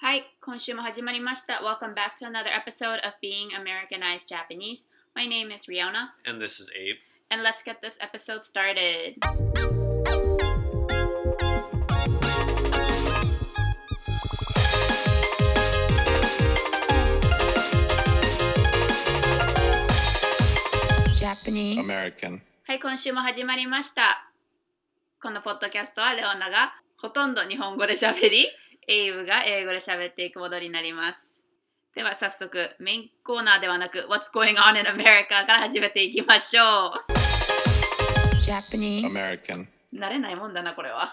[0.00, 1.54] はい、今週も始まりました。
[1.54, 4.88] Welcome back to another episode of Being Americanized Japanese.
[5.14, 6.98] My name is Riona, And this is Abe.
[7.30, 9.16] and let's get this episode started.
[21.18, 21.80] Japanese.
[21.80, 22.40] American.
[22.64, 24.30] はい、今週も始まりました。
[25.20, 28.46] このポッドキャストはレオナがほとんど日本語で喋り、
[28.90, 31.44] エイブが英語で喋っていくものになります。
[31.94, 36.92] では早速、メインコーナーではなく What's going on in America から始めていきましょう。
[38.46, 39.08] Japanese.
[39.08, 39.66] American.
[39.92, 41.12] 慣れないもんだな、これは。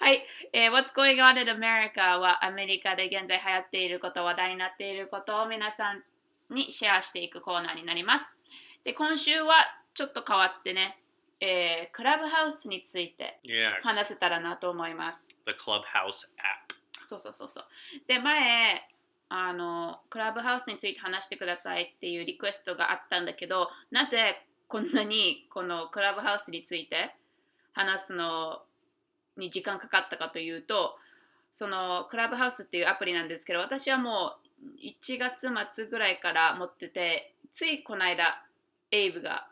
[0.00, 6.02] はい、えー What's going on in America はアメリカで現在流行っていること、話題になっていることを皆さん
[6.50, 8.36] にシェアしていくコーナーになります。
[8.82, 9.54] で、今週は
[9.94, 10.98] ちょっと変わってね、
[11.40, 13.38] えークラブハウスについて.
[13.82, 15.28] 話せたらなと思います。
[15.46, 16.74] The Clubhouse app.
[17.04, 17.64] そうそうそうそう。
[18.06, 18.86] で、前、
[19.30, 27.14] あの、クラブハウスについて話してくださいっていうリクエストがあったんだけど、なぜこんなにこのクラブハウスについて
[27.72, 28.62] 話すの
[29.36, 30.98] に時間かかったかというと、
[31.52, 38.42] そのクラブハウスっていうアプリなんですけど、私はもう1月末ぐらいから持ってて、ついこの間、
[38.90, 39.46] エイブが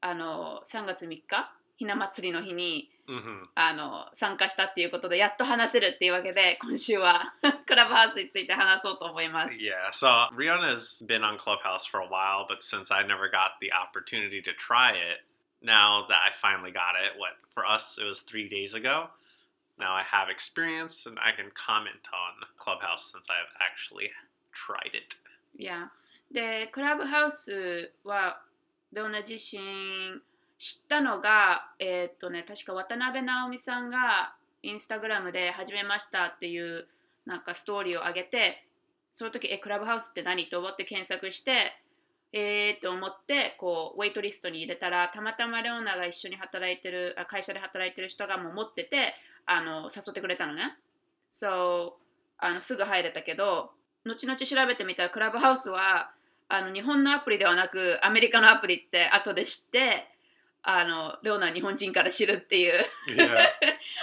[0.00, 7.34] あの3月3日、ひな祭りの日に、hmm あの参加したっていうことでやっと話せるっていうわけで今週は
[7.66, 9.56] クラブハウスについて話そうと思います。
[9.56, 9.90] Yeah.
[9.92, 14.40] So Rihanna's been on Clubhouse for a while, but since I never got the opportunity
[14.42, 15.24] to try it,
[15.62, 19.10] now that I finally got it, what for us it was three days ago.
[19.78, 24.10] Now I have experience and I can comment on Clubhouse since I've actually
[24.52, 25.16] tried it.
[25.58, 25.90] いや
[26.30, 28.40] でクラブハウスは
[28.92, 29.60] レオナ自身
[30.58, 36.86] 知ったのがえーっとね確か渡辺直美さんがインスタグラムで始めましたっていう
[37.24, 38.66] なんかストーリーを上げて
[39.10, 40.48] その時えクラブハウスって何？
[40.48, 41.52] と思って検索して
[42.32, 49.14] えーって思ってこうウェイトリストに入れたらたまたまレオナが一緒に働いてる会社で働いてる人がもう持ってて
[49.46, 50.76] あの誘ってくれたのね。
[51.28, 52.02] そう
[52.38, 53.70] あのすぐ入れたけど
[54.04, 56.10] 後々調べてみたらクラブハウスは
[56.50, 60.06] あの日本のアプリではなくアメリカのアプリって後で知って
[60.62, 62.84] あのレオナは日本人から知るっていう.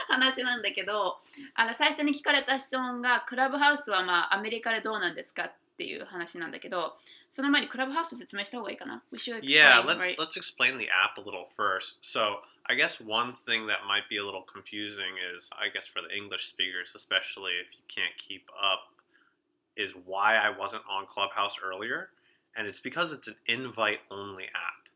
[0.09, 1.17] 話なんだけど
[1.55, 6.93] あの最初に聞かれた質問がクラブハウスはまあアメリカでどうなんですかっていう話なんだけど
[7.29, 10.15] その前にクラブハウス説明した方がいいかな We should explain, Yeah, let's right?
[10.17, 11.99] let's explain the app a little first.
[12.01, 16.01] So, I guess one thing that might be a little confusing is I guess for
[16.01, 18.89] the English speakers, especially if you can't keep up,
[19.75, 22.09] is why I wasn't on Clubhouse earlier,
[22.57, 24.89] and it's because it's an invite only app.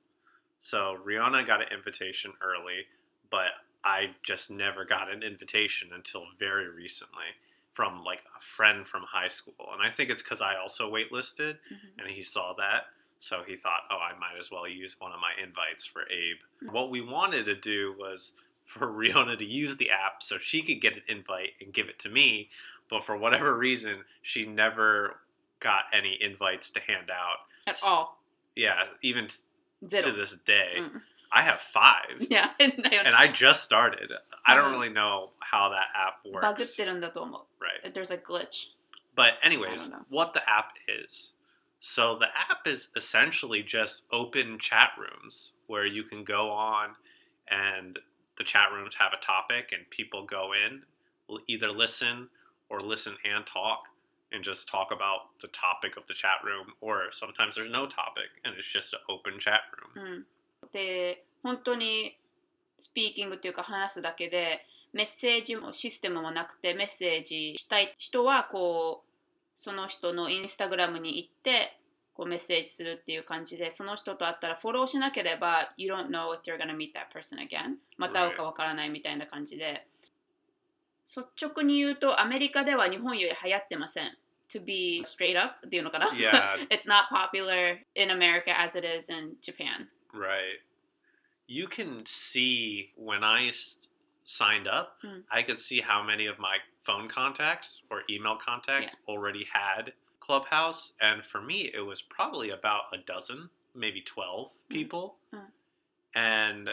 [0.60, 2.86] So, Riona got an invitation early,
[3.30, 3.52] but
[3.84, 7.36] I just never got an invitation until very recently
[7.74, 9.70] from like a friend from high school.
[9.74, 11.98] And I think it's cuz I also waitlisted Mhm.
[12.00, 12.88] and he saw that.
[13.18, 16.40] So he thought, oh, I might as well use one of my invites for Abe.
[16.70, 18.34] What we wanted to do was
[18.66, 22.00] for Riona to use the app so she could get an invite and give it
[22.00, 22.50] to me.
[22.90, 25.22] But for whatever reason, she never
[25.60, 28.22] got any invites to hand out at all.
[28.56, 29.28] Yeah, even
[29.88, 31.02] to this day, mm.
[31.32, 32.20] I have five.
[32.30, 34.12] Yeah, and I, and I just started.
[34.46, 34.80] I don't uh-huh.
[34.80, 36.44] really know how that app works.
[37.60, 37.94] Right.
[37.94, 38.68] There's a glitch.
[39.16, 41.32] But anyways, what the app is.
[41.80, 46.92] So the app is essentially just open chat rooms where you can go on
[47.50, 47.98] and
[48.38, 50.84] the chat rooms have a topic and people go in,
[51.48, 52.30] either listen
[52.70, 53.86] or listen and talk.
[54.32, 58.32] And just talk about the topic of the chat room or sometimes there's no topic
[58.44, 59.62] and it's just an open chat
[59.96, 60.26] room.
[60.64, 62.18] うん、で本当に
[62.78, 69.12] スピーキングっていうか話すだけでメッセージもシステムもなくてメッセージしたい人はこう
[69.56, 71.78] その人のインスタグラムに行って
[72.14, 77.76] こうメッセージするっていう感じでその人と会ったらフォローしなければ You don't know if you're gonna meet that person again.
[77.98, 79.88] また会うかわからないみたいな感じで。
[81.04, 84.18] 率直に言うとアメリカでは日本より流行ってません
[84.51, 89.37] To be straight up っていうのかな Yeah, It's not popular in America as it is in
[89.43, 90.61] Japan right.
[91.49, 93.89] You can see when I s-
[94.25, 95.25] signed up, Mm.
[95.31, 100.93] I could see how many of my phone contacts or email contacts already had Clubhouse.
[101.01, 105.19] And for me, it was probably about a dozen, maybe 12 people.
[105.33, 105.51] Mm.
[106.15, 106.71] And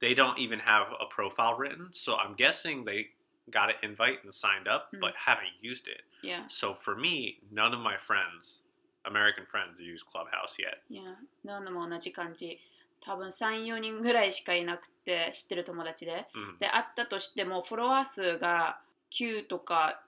[0.00, 1.92] they don't even have a profile written.
[1.92, 3.08] So I'm guessing they
[3.51, 4.99] got an invite and signed up, Mm.
[5.01, 6.03] but haven't used it.
[6.23, 8.61] Yeah So for me, none of my friends,
[9.03, 10.79] American friends, use Clubhouse yet.
[10.89, 12.59] いや、ノンノも同じ感じ。
[13.01, 16.27] 多分3、4人ぐらいしかいなくて、知ってる友達で。
[16.33, 16.57] Mm.
[16.59, 18.79] で、あったとしても、フォロワー数が
[19.11, 20.01] 9とか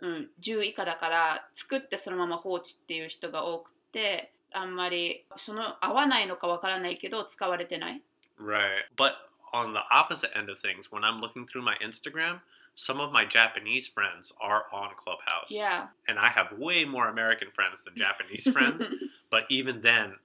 [0.00, 8.02] うん、10以下だから作ってそのまま放置っていう人が多くてあんまりその合わないのかわからないけど使われてない。
[8.38, 8.84] Right.
[8.94, 9.12] But
[9.53, 12.39] on the opposite end of things, when I'm looking through my Instagram,
[12.75, 15.49] some of my Japanese friends are on Clubhouse.
[15.49, 15.87] Yeah.
[16.07, 18.85] And I have way more American friends than Japanese friends.
[19.29, 20.15] But even then,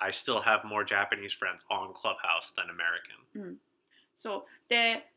[0.00, 3.58] I still have more Japanese friends on Clubhouse than American.
[4.14, 5.10] そうで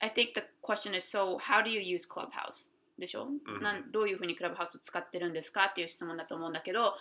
[0.00, 2.70] I think the question is so how do you use Clubhouse?
[2.98, 6.94] でしょ、うんなんどういうふうにクラブハウス使ってるんですかっていう質問だと思うんだけど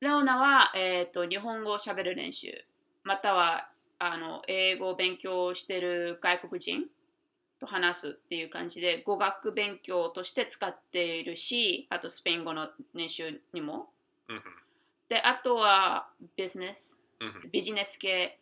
[0.00, 2.48] レオナは、えー、と日本語をしゃべる練習
[3.04, 3.69] または
[4.03, 6.85] あの英語を勉強してる外国人
[7.59, 13.89] と話すっていう感じで語学勉強として使っているしあとスペイン語の練習にも。
[14.27, 14.39] hmm
[15.07, 16.99] であとはビジネス。
[17.19, 18.39] hmm ビジネス系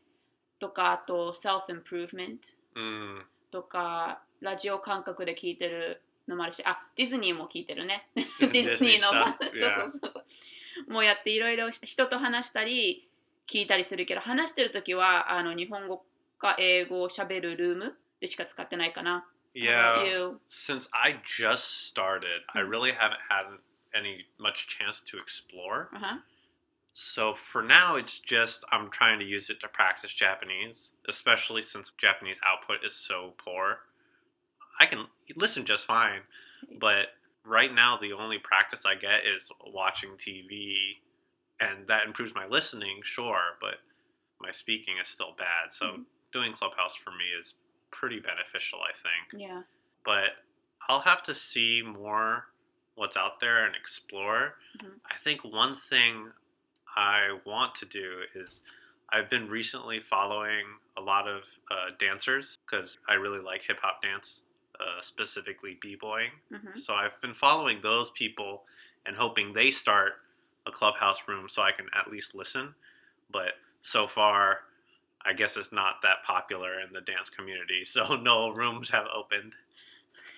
[0.59, 2.37] とかあと self improvement
[2.75, 3.23] Mm.
[3.51, 6.63] とかラジオ感覚で聞いてるのもあるし。
[6.65, 8.07] あディズニーも聞いてるね。
[8.39, 9.25] ディズニーの。
[9.51, 10.19] そうそうそうそ
[10.87, 10.93] う。
[10.93, 13.08] もうやっていろいろ人と話したり
[13.48, 16.04] 聞いたりするけど話してる時はあの日本語
[16.38, 19.94] か英語をしゃべるルームでしか使ってないかな Yeah.
[19.94, 20.40] How about you?
[20.48, 22.70] Since I just started, I Mhm.
[22.70, 23.60] really haven't had
[23.94, 25.88] any much chance to explore.
[25.92, 26.24] あは
[26.92, 31.92] So for now, it's just I'm trying to use it to practice Japanese, especially since
[31.96, 33.80] Japanese output is so poor.
[34.80, 35.06] I can
[35.36, 36.22] listen just fine,
[36.80, 37.14] but
[37.44, 40.98] right now the only practice I get is watching TV,
[41.59, 43.75] and that improves my listening, sure, but
[44.41, 45.71] my speaking is still bad.
[45.71, 46.01] So mm-hmm.
[46.31, 47.55] doing Clubhouse for me is
[47.91, 49.41] pretty beneficial, I think.
[49.41, 49.63] Yeah.
[50.05, 50.43] But
[50.87, 52.45] I'll have to see more
[52.95, 54.55] what's out there and explore.
[54.77, 54.97] Mm-hmm.
[55.05, 56.31] I think one thing
[56.95, 58.61] I want to do is
[59.11, 60.65] I've been recently following
[60.97, 61.41] a lot of
[61.71, 64.41] uh, dancers because I really like hip hop dance,
[64.79, 66.31] uh, specifically b boying.
[66.51, 66.79] Mm-hmm.
[66.79, 68.63] So I've been following those people
[69.05, 70.13] and hoping they start
[70.68, 72.74] a clubhouse room so I can at least listen.
[73.30, 74.60] But so far,
[75.24, 79.52] I guess it's not that popular in the dance community, so no rooms have opened.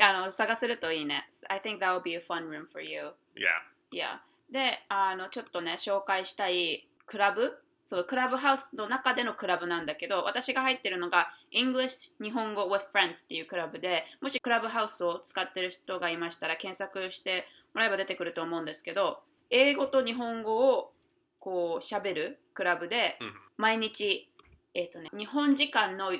[0.00, 3.60] あの探せるといいね I think that would be a fun room for you Yeah.
[3.92, 4.18] Yeah.
[4.50, 20.93] であのちょっとね紹介したいクラブそうクラブハウスの中でのクラブなんだけど私が入ってるのが English 日本語 with Friends っていうクラブでもしクラブハウスを使ってる人がいましたら検索してもらえば出てくると思うんですけど 英語と日本語を
[21.39, 23.33] こう喋るクラブで Mhm.
[23.57, 24.29] 毎日、
[24.73, 26.13] えっとね、日本時間の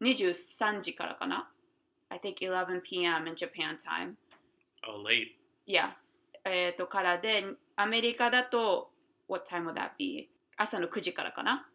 [0.00, 1.50] 23時からかな
[2.08, 3.28] ？I think 11 p.m.
[3.28, 4.14] in Japan time
[4.86, 5.32] Oh, late.
[5.66, 5.92] Yeah.
[6.44, 7.44] えっと、からで、
[7.76, 8.90] アメリカだと、
[9.28, 10.28] What time would that be?
[10.56, 11.68] 朝の9時からかな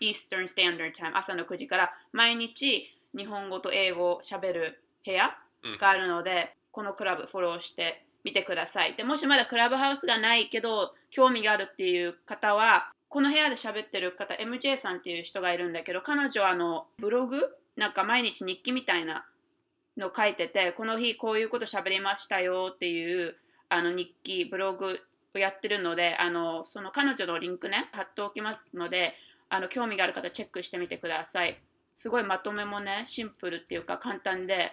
[0.00, 0.08] ？Mm.
[0.08, 5.78] ?Eastern Standard Time 朝の9時から毎日日本語と英語をしゃべる部屋 Mhm.
[5.78, 8.94] があるので、このクラブフォローしてみてください。
[8.94, 19.24] でもしまだクラブハウスがないけど興味があるっていう方はこの部屋で喋ってる方 MJ さんっていう人がいるんだけど彼女はあのブログなんか毎日日記みたいな
[19.96, 23.36] の書いててこの日こういうこと喋りましたよっていう
[23.70, 25.00] あの日記ブログ
[25.34, 29.14] をやってるのであのその彼女のリンクね貼っておきますので
[29.48, 31.58] あの興味がある方チェックしてみてください
[31.94, 34.72] すごいまとめもねシンプルっていうか簡単で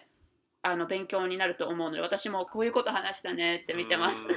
[0.65, 4.27] あの勉強になると思うので私もこういうこと話したねって見てます。
[4.27, 4.33] Mm.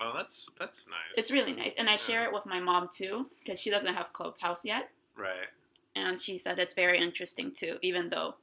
[0.00, 1.14] well, that's that's nice.
[1.18, 1.78] It's really nice.
[1.78, 4.88] And I share it with my mom too because she doesn't have Clubhouse yet.
[5.16, 5.48] right.
[5.94, 8.34] And she said it's very interesting too, even though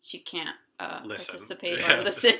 [0.00, 2.38] she can't uh, participate or listen.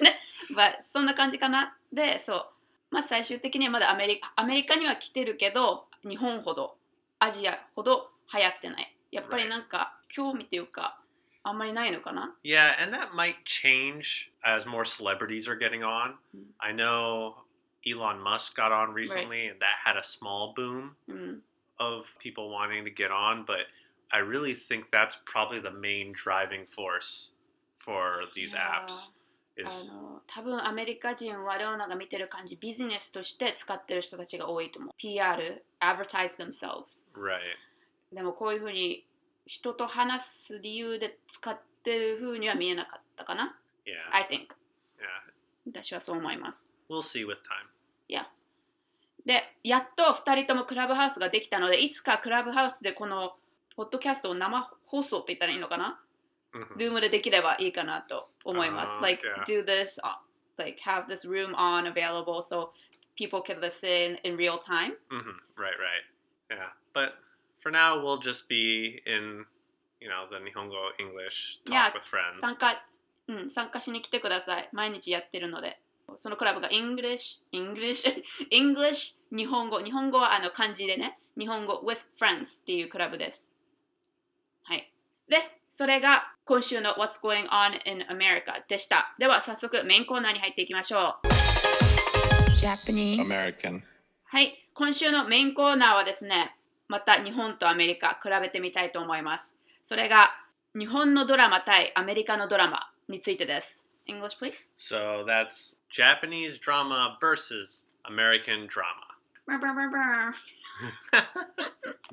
[0.55, 1.76] But そんな感じかな。
[1.93, 2.47] で、そう。
[2.91, 6.76] まあ最終的にはまだアメリカアメリカには来てるけど、日本ほど、
[7.19, 8.95] アジアほど流行ってない。
[9.11, 10.99] やっぱりなんか興味っていうか、
[11.48, 12.36] あんまりないのかな。
[12.44, 16.16] Yeah, and that might change as more celebrities are getting on.
[16.36, 16.44] Mm.
[16.60, 17.36] I know
[17.86, 21.42] Elon Musk got on recently, and that had a small boom うん。
[21.80, 23.68] of people wanting to get on, but
[24.12, 27.32] I really think that's probably the main driving force
[27.84, 28.86] for these Yeah.
[28.86, 29.10] apps.
[29.58, 37.40] あ Is の多分アメリカ人はレオナが見てる感じビジネスとして使ってる人たちが多いと思う PR advertise themselves right.
[38.12, 39.06] でもこういうふうに
[39.49, 43.93] 人と話す理由で使ってるふうには見えなかったかな Yeah.
[44.14, 44.55] I think
[44.99, 45.33] Yeah.
[45.67, 47.69] 私はそう思います We'll see with time.
[49.26, 53.35] でやっと2人ともクラブハウスができたのでいつかクラブハウスでこの
[53.76, 56.00] ポッドキャストを生放送って言ったらいいのかな
[56.55, 56.78] Mhm.
[56.78, 58.95] ルームでできればいいかなと思います。
[58.95, 59.45] あー like yeah.
[59.45, 60.17] do this, uh,
[60.57, 62.71] like have this room on available so
[63.17, 64.97] people can listen in real time.
[65.11, 65.25] Mhm.
[65.57, 66.07] Right, right.
[66.49, 66.71] Yeah.
[66.95, 67.12] But
[67.61, 69.45] for now, we'll just be in,
[70.00, 72.41] you know, the Nihongo English talk Yeah, with friends.
[72.41, 72.83] 参加
[73.29, 74.69] うん、参加しに来てください。
[74.73, 75.81] 毎日やってるので。
[76.17, 79.81] そのクラブが English、English、English、日本語。
[79.81, 83.53] 日本語はあの漢字でね、日本語 with friends っていうクラブです。
[84.62, 84.91] はい。
[85.29, 85.37] で、
[85.69, 89.15] それが今週の What's Going On in America でした。
[89.19, 91.27] では早速メインコーナーに入っていきましょう。
[92.59, 93.83] Japanese American.
[94.25, 96.57] はい、今週のメインコーナーはですね、
[96.88, 99.57] また日本とアメリカ比べてみたいと思います。
[99.85, 100.30] それが
[100.75, 103.85] 日本のドラマ対アメリカのドラマについてです。
[104.07, 104.71] English please.
[104.78, 109.09] So that's Japanese drama versus American drama.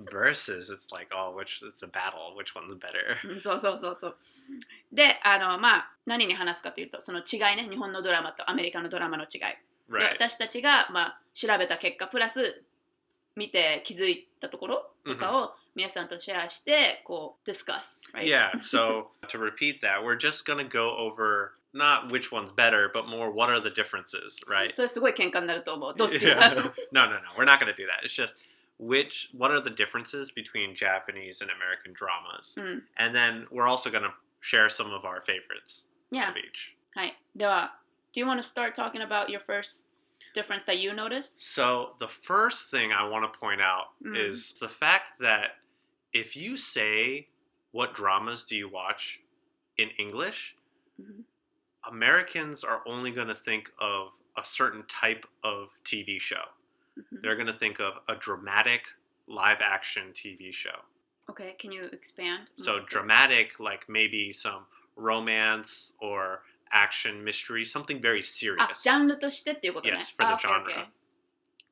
[0.10, 2.34] versus, it's like, oh, which it's a battle.
[2.38, 3.17] Which one's better?
[3.29, 4.15] うんそうそうそうそう。
[4.91, 9.39] で、あの、まあ、何に話すかというと、その違いね、日本のドラマとアメリカのドラマの違い。
[9.39, 10.13] で Right.
[10.13, 12.63] 私たちが、まあ、調べた結果、プラス
[13.37, 18.25] 見て気づいたところとかを皆さんとシェアして、こう、discuss。Right?
[18.27, 18.50] Yeah.
[18.61, 23.31] So to repeat that, we're just gonna go over not which one's better, but more
[23.31, 24.75] what are the differences, right?
[24.75, 25.95] それすごい喧嘩になると思う。
[25.97, 26.37] どっち Yeah.
[26.39, 26.50] が
[26.93, 27.21] no, no, no.
[27.37, 28.05] We're not gonna do that.
[28.05, 28.35] It's just
[28.81, 32.83] which what are the differences between Japanese and American dramas, うん。
[32.97, 36.31] and then we're also gonna share some of our favorites Yeah.
[36.31, 36.75] of each.
[36.95, 37.17] はい。
[37.37, 37.77] では、
[38.12, 39.87] Do you want to start talking about your first
[40.36, 41.42] difference that you noticed?
[41.42, 44.15] So the first thing I want to point out Mm.
[44.30, 45.58] is the fact that
[46.13, 47.30] if you say
[47.72, 49.20] what dramas do you watch
[49.77, 50.56] in English,
[51.01, 51.24] Mhm.
[51.86, 56.50] Americans are only going to think of a certain type of TV show.
[56.98, 57.22] Mhm.
[57.22, 58.94] They're going to think of a dramatic
[59.27, 60.86] live action TV show.
[61.30, 62.50] Okay, can you expand?
[62.56, 68.83] So dramatic like maybe some romance or action mystery, something very あ、 serious.
[68.83, 69.95] ジャンルとしてっていうことね。
[69.95, 70.62] Yes, for the あ okay, genre.
[70.85, 70.87] okay.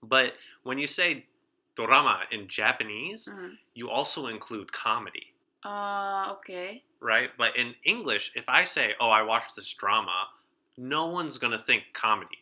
[0.03, 0.33] But
[0.65, 1.27] when you say
[1.77, 6.85] drama in Japanese, うん、 you also include comedy, あー、OK。
[7.01, 7.31] right?
[7.37, 10.31] But in English, if I say, "Oh, I watched this drama,"
[10.77, 12.39] no one's going to think comedy.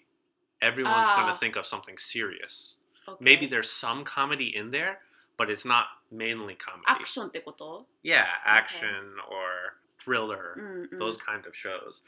[0.61, 1.33] Everyone's going Ah.
[1.33, 2.77] to think of something serious.
[3.09, 3.19] okay.
[3.23, 5.01] Maybe there's some comedy in there,
[5.39, 7.05] but it's not mainly ア comedy.
[7.05, 8.87] クションってこと Yeah, action
[9.29, 10.99] or thriller, うんうん。
[10.99, 12.03] those kind of shows.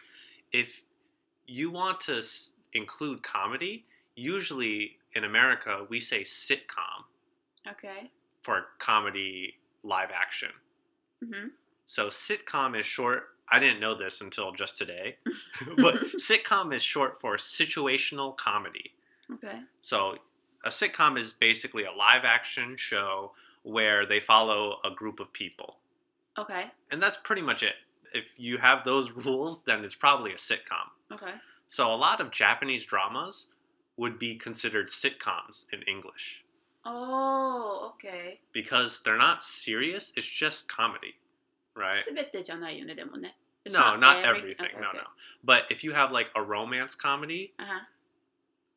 [0.54, 0.84] If
[1.48, 7.06] you want to s- include comedy, usually in America we say sitcom
[7.68, 8.12] Okay.
[8.44, 10.50] for comedy live action.
[11.24, 11.34] Mm-hmm.
[11.34, 11.52] うん。
[11.86, 13.30] So sitcom is short.
[13.50, 15.18] I didn't know this until just today,
[15.78, 18.92] but sitcom is short for situational comedy.
[19.34, 19.60] Okay.
[19.82, 20.16] So
[20.64, 23.34] a sitcom is basically a live action show
[23.64, 25.78] where they follow a group of people.
[26.38, 26.66] Okay.
[26.92, 27.76] And that's pretty much it
[28.13, 30.89] If you have those rules, then it's probably a sitcom.
[31.13, 31.35] Okay.
[31.67, 33.49] So a lot of Japanese dramas
[33.97, 36.45] would be considered sitcoms in English
[36.87, 38.41] Oh, okay.
[38.53, 41.15] because they're not serious, it's just comedy,
[41.77, 41.97] right?
[41.97, 43.37] すべてじゃないよね、でもね。
[43.65, 44.67] It's No, not every- everything.
[44.71, 44.99] okay, No, okay.
[44.99, 45.05] no.
[45.45, 47.89] But if you have like a romance comedy, あは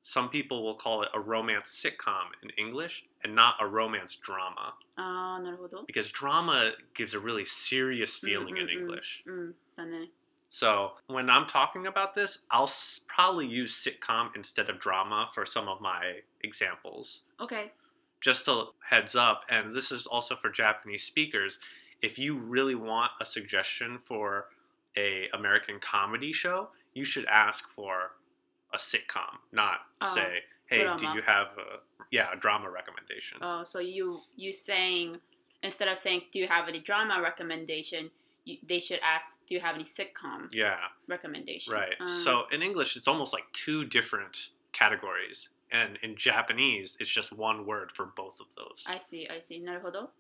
[0.07, 4.73] some people will call it a romance sitcom in English and not a romance drama.
[4.97, 5.41] Ah,
[5.85, 9.25] because drama gives a really serious mm, feeling in mm, mm, English.
[10.49, 12.71] So when I'm talking about this, I'll
[13.09, 17.23] probably use sitcom instead of drama for some of my examples.
[17.41, 17.73] Okay.
[18.21, 21.59] Just a heads up, and this is also for Japanese speakers.
[22.01, 24.47] If you really want a suggestion for
[24.97, 28.13] a American comedy show, you should ask for
[28.76, 31.16] a sitcom, not Oh, say, "Hey, do drama.
[31.16, 35.20] you have a yeah a drama recommendation?" Oh, so you you saying
[35.64, 38.12] instead of saying do you have any drama recommendation,
[38.46, 41.74] you, they should ask do you have any sitcom yeah, recommendation?
[41.74, 41.96] right.
[42.00, 47.32] Um, so in English, it's almost like two different categories, and in Japanese, it's just
[47.34, 48.84] one word for both of those.
[48.88, 49.60] I see, I see.
[49.60, 50.12] なるほど。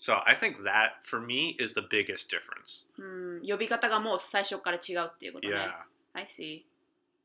[0.00, 2.86] So I think that for me is the biggest difference.
[2.98, 5.54] うん、呼び方がもう最初から違うっていうことね。
[5.54, 5.72] Yeah.
[6.14, 6.64] I see.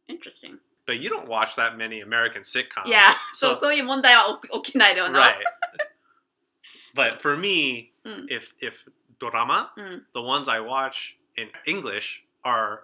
[0.09, 0.59] Interesting.
[0.85, 2.87] But you don't watch that many American sitcoms.
[2.87, 2.99] いや、
[3.33, 5.33] そう、 so- そういう問題は起き起きないではない。
[5.33, 5.43] Right.
[6.95, 8.25] but for me, うん。
[8.29, 8.87] if if
[9.19, 10.05] drama, うん。
[10.13, 12.81] the ones I watch in English are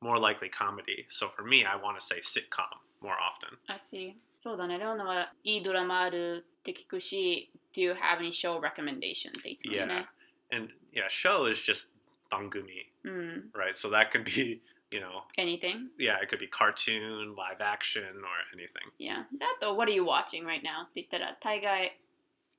[0.00, 1.06] more likely comedy.
[1.10, 2.64] So for me, I want to say sitcom
[3.00, 3.58] more often.
[3.66, 4.14] I see.
[4.38, 4.78] そうだね。
[4.78, 9.30] レオナはいいドラマあるって聞くし、Do you have any show recommendation?
[9.30, 9.88] っていつも言う Yeah.
[9.88, 10.06] ね。
[10.52, 11.88] And yeah, show is just
[12.30, 13.50] bangumi, うん。
[13.54, 13.74] right?
[13.74, 14.60] So that could be,
[14.91, 15.89] you know, Anything?
[15.99, 18.87] yeah, it could be cartoon, live action, or anything.
[18.99, 19.25] Yeah.
[19.37, 20.83] であと、What are you watching right now?
[20.83, 21.97] って言ったら、大概、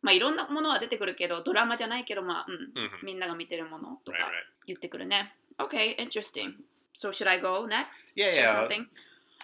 [0.03, 2.55] まあいろんなものは出てくるけど、ドラマじゃないけど、まあ、うん。
[2.55, 4.31] hmm みんなが見てるものと Right, か right.
[4.67, 5.35] 言ってくるね。
[5.59, 6.55] Okay, interesting.
[6.97, 8.13] So should I go next?
[8.17, 8.67] Yeah, yeah.
[8.69, 8.87] something?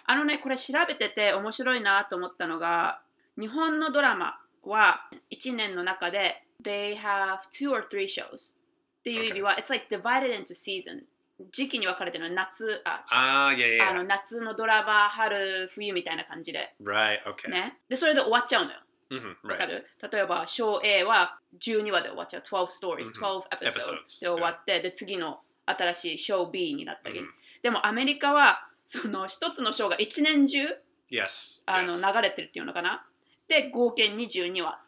[0.05, 3.01] あのね、これ調べてて面白いなと思ったのが、
[3.37, 11.03] 日本のドラマは1年の中で They have two or three shows っていう意味は、It's like divided into season
[11.51, 13.93] 時期に分かれてるの夏あ Ah, yeah, あ yeah.
[13.93, 17.49] の夏のドラマ春冬みたいな感じで Right, okay.
[17.49, 19.67] ねでそれで終わっちゃうのよ hmm わか right.
[19.67, 19.85] る？
[20.11, 22.41] 例えば、小 A は12話で終わっちゃう。
[22.41, 27.19] 12 stories、うん12 episodes Episodes で終わって、で、次の新しい小 B になったり。
[27.19, 27.25] Mhm.
[27.61, 30.65] でも、アメリカは、その一つの章が一年中
[31.11, 31.61] Yes.
[31.67, 32.13] あの yes.
[32.13, 33.05] 流れてるっていうのかな？
[33.47, 34.79] で、合計22話。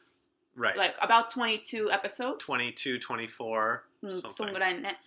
[0.57, 0.75] Right.
[0.75, 2.37] like about 22 episodes。
[2.47, 3.79] 22, 24.
[4.01, 4.27] うん、something.
[4.27, 4.99] そんぐらいね、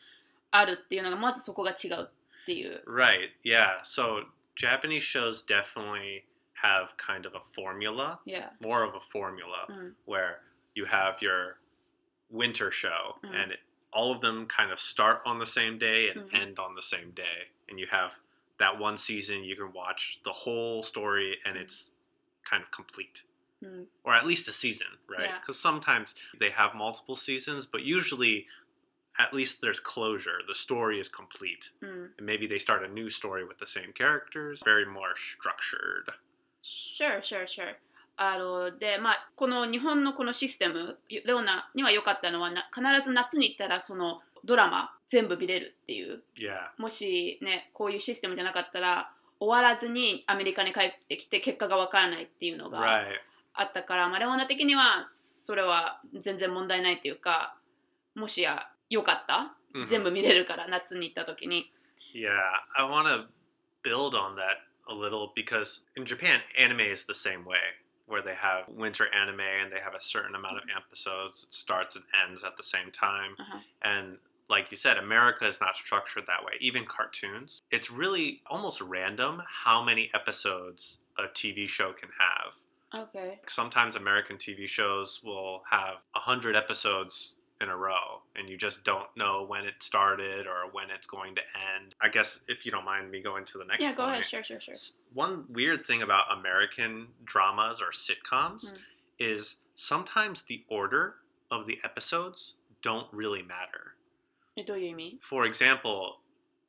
[0.52, 2.84] あるっていうのが、まずそこが違うっていう。
[2.88, 3.30] Right.
[3.44, 3.82] Yeah.
[3.84, 4.26] So
[4.56, 6.24] Japanese shows definitely
[6.64, 8.50] have kind of a formula, Yeah.
[8.62, 9.96] more of a formula, うん。
[10.08, 10.38] where
[10.76, 11.58] you have your
[12.32, 13.34] winter show Mm.
[13.44, 13.60] and it,
[13.92, 16.34] all of them kind of start on the same day and Mhm.
[16.34, 17.52] end on the same day.
[17.70, 18.14] And you have
[18.58, 21.62] that one season you can watch the whole story and Mm.
[21.64, 21.92] it's
[22.44, 23.24] kind of complete.
[23.62, 23.88] うん。
[24.04, 25.30] Or at least a season, right?
[25.30, 25.40] Yeah.
[25.40, 28.48] Because sometimes they have multiple seasons, but usually
[29.21, 30.41] at least there's closure.
[30.47, 31.71] The story is complete.
[31.81, 32.15] うん。
[32.19, 36.13] and maybe they start a new story with the same characters very more structured
[36.63, 37.77] Sure, sure, sure.
[38.17, 53.05] あのでまあ、この日本のこのシステムレオナには良かったのはな必ず夏に行ったらそのドラマ全部見れるっていう yeah もしねこういうシステムじゃなかったら終わらずにアメリカに帰ってきて結果がわからないっていうのが right
[53.55, 57.57] あったから、まあ、レオナ的にはそれは全然問題ないっていうか
[58.15, 59.86] もしや良かった、 Mhm.
[59.86, 61.72] 全部見れるから夏に行った時に
[62.14, 62.34] yeah
[62.78, 63.28] i want to
[63.84, 67.60] build on that a little because in japan anime is the same way
[68.08, 71.96] where they have winter anime and they have a certain amount of episodes it starts
[71.96, 73.60] and ends at the same time Uh-huh.
[73.82, 78.80] and like you said america is not structured that way even cartoons it's really almost
[78.80, 82.54] random how many episodes a tv show can have
[82.94, 83.42] Okay.
[83.48, 88.85] sometimes American TV shows will have a hundred episodes in a row and you just
[88.85, 91.43] don't know when it started or when it's going to
[91.77, 91.95] end.
[92.01, 94.27] I guess if you don't mind me going to the next Yeah, go point, ahead.
[94.27, 94.75] Sure, sure, sure.
[95.13, 98.79] One weird thing about American dramas or sitcoms mm.
[99.19, 101.17] is sometimes the order
[101.51, 103.95] of the episodes don't really matter.
[104.67, 105.19] Do you mean?
[105.23, 106.19] For example,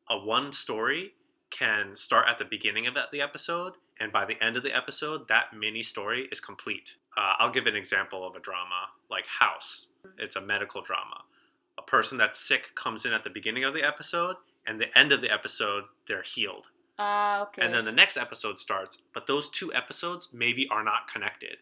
[0.10, 1.14] a one story
[1.50, 5.28] can start at the beginning of the episode and by the end of the episode
[5.28, 9.87] that mini story is complete Uh, I'll give an example of a drama like House.
[10.19, 11.23] It's a medical drama.
[11.79, 15.13] A person that's sick comes in at the beginning of the episode, and the end
[15.13, 16.69] of the episode, they're healed.
[16.99, 17.63] あー、OK。
[17.63, 21.59] And then the next episode starts, but those two episodes maybe are not connected.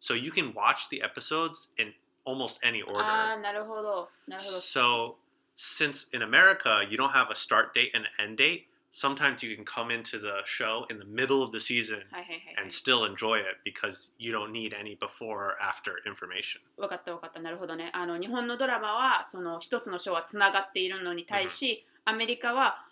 [0.00, 1.92] So you can watch the episodes in
[2.24, 3.00] almost any order.
[3.00, 4.08] あー、なるほど。
[4.28, 4.56] なるほど。
[4.56, 5.16] So,
[5.56, 9.55] since in America you don't have a start date and an end date, sometimes you
[9.55, 12.71] can come into the show in the middle of the season はいはいはい、はい and。
[12.71, 16.59] still enjoy it because you don't need any before or after information.
[16.77, 17.39] 分かった分かった。
[17.39, 17.89] なるほどね。
[17.93, 22.85] あの日本のドラマはその一つの章はつながっているのに対し、アメリカは、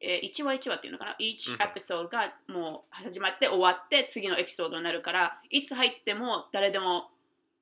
[0.00, 7.10] えー、1話1話っていうのかな ?each うん episode がもう始まって終わって次のエピソードになるから、いつ入っても誰でも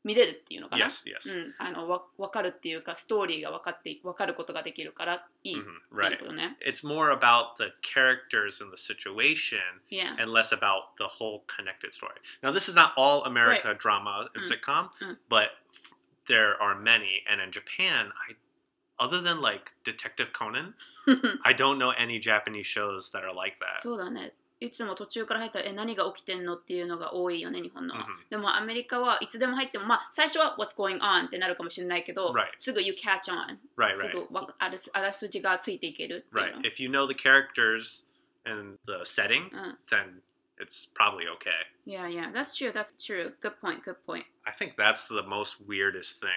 [0.06, 1.36] 見れるっていうのかな Yes, yes.
[1.38, 6.20] うん、あのわ分かるっていうか、ストーリーが分かって分かることができるからいいっ Mhm, ていう right.
[6.20, 6.58] ことね。
[6.66, 9.60] It's more about the characters and the situation
[9.92, 10.12] Yeah.
[10.22, 12.14] and less about the whole connected story.
[12.42, 14.62] Now, this is not all America drama and Mm.
[14.62, 15.18] sitcom, Mm.
[15.30, 15.50] but
[16.28, 17.24] there are many.
[17.30, 18.36] And in Japan, I,
[18.98, 20.76] other than like Detective Conan,
[21.44, 23.82] I don't know any Japanese shows that are like that.
[23.82, 24.34] そうだね。
[24.65, 28.31] いつも途中から入ったらえ何が起きてんのっていうのが多いよね日本のは、Mhm.
[28.31, 32.47] でもアメリカはいつでも入ってもまあ最初は What's going on ってなるかもしれないけど、Right.
[32.57, 36.57] すぐ You catch on Right, す.ぐわあらすあらすじがついていけるっていう Right.
[36.57, 38.05] の If you know the characters
[38.45, 40.21] and the setting, うん then
[40.59, 41.51] it's probably okay.
[41.87, 45.59] Yeah yeah that's true that's true good point good point I think that's the most
[45.67, 46.29] weirdest thing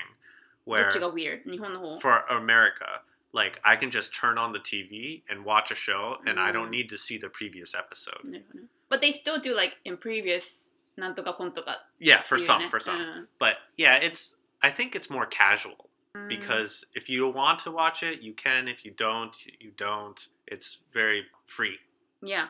[0.66, 3.02] ど where っちが weird 日本の方 for America,
[3.33, 6.69] like I can just turn on the TV and watch a show and I don't
[6.69, 6.71] Mm.
[6.71, 8.21] need to see the previous episode.
[8.25, 12.79] なるほどね But they still do like in previous なんとかコンとか Yeah, for っていう some, ね for
[12.83, 12.99] some.
[12.99, 17.73] うん But yeah, it's I think it's more casual うん because if you want to
[17.73, 18.69] watch it, you can.
[18.69, 20.29] If you don't, you don't.
[20.47, 21.79] It's very free.
[22.23, 22.49] Yeah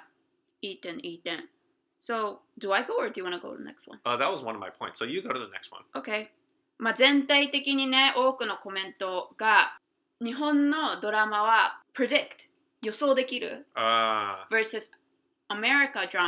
[0.61, 1.49] いい点いい点
[2.01, 4.01] So do I go or do you want to go to the next one?
[4.05, 4.99] Uh, that was one of my points.
[4.99, 5.85] So you go to the next one.
[5.95, 6.29] OK。
[6.79, 9.79] まあ、全体的にね、多くのコメントが、
[10.24, 12.50] 日本のドラマは predict
[12.82, 13.68] 予想できる。
[13.76, 14.54] ああ。
[14.54, 14.92] versus
[15.50, 16.20] アメリカド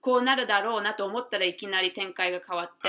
[0.00, 2.88] こうなるだろうなと思ったらいきなり展開が変わって。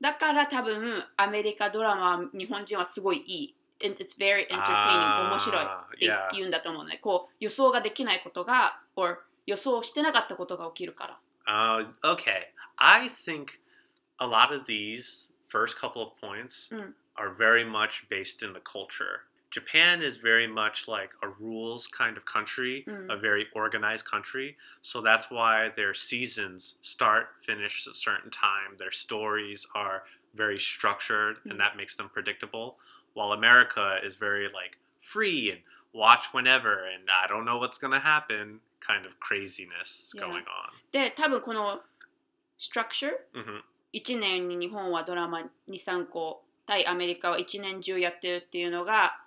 [0.00, 3.56] だから多分アメリカドラマは日本人はすごいいい。
[5.30, 5.66] 面白いっ
[5.98, 6.98] て言うんだと思うね。
[7.02, 11.18] こう予想ができないことが、or 予想してなかったことが起きるから。
[11.44, 11.82] ああ、
[15.55, 16.93] first couple of points Mm.
[17.17, 19.23] are very much based in the culture.
[19.51, 23.11] Japan is very much like a rules kind of country, Mm.
[23.11, 24.57] a very organized country.
[24.81, 28.77] So that's why their seasons start, finish at a certain time.
[28.77, 31.51] Their stories are very structured, Mm.
[31.51, 32.79] and that makes them predictable.
[33.13, 37.99] While America is very like free and watch whenever, and I don't know what's gonna
[37.99, 40.21] happen kind of craziness Yeah.
[40.21, 40.71] going on.
[40.93, 41.83] で多分この
[42.57, 43.61] structure hmm
[43.94, 49.22] 1年に日本はドラマ23個対アメリカは1年中やってるっていうのが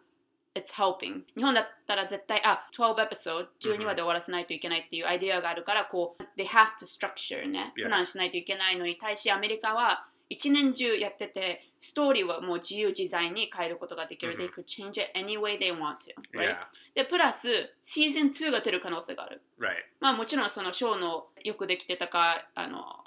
[0.55, 14.49] It's helping 日本だったら絶対あ12 episode 12話で終わらせないといけないっていうアイデアがあるからこう They have to structure ね.プランしないといけないのに対しアメリカは1年中やっててストーリーはもう自由自在に変えることができる、Mhm.
[14.49, 16.55] They could change it any way they want to、right?
[16.93, 19.67] でプラスシーズン2が出る可能性がある right.
[19.99, 23.03] まあもちろんそのショーのよくできてたかあの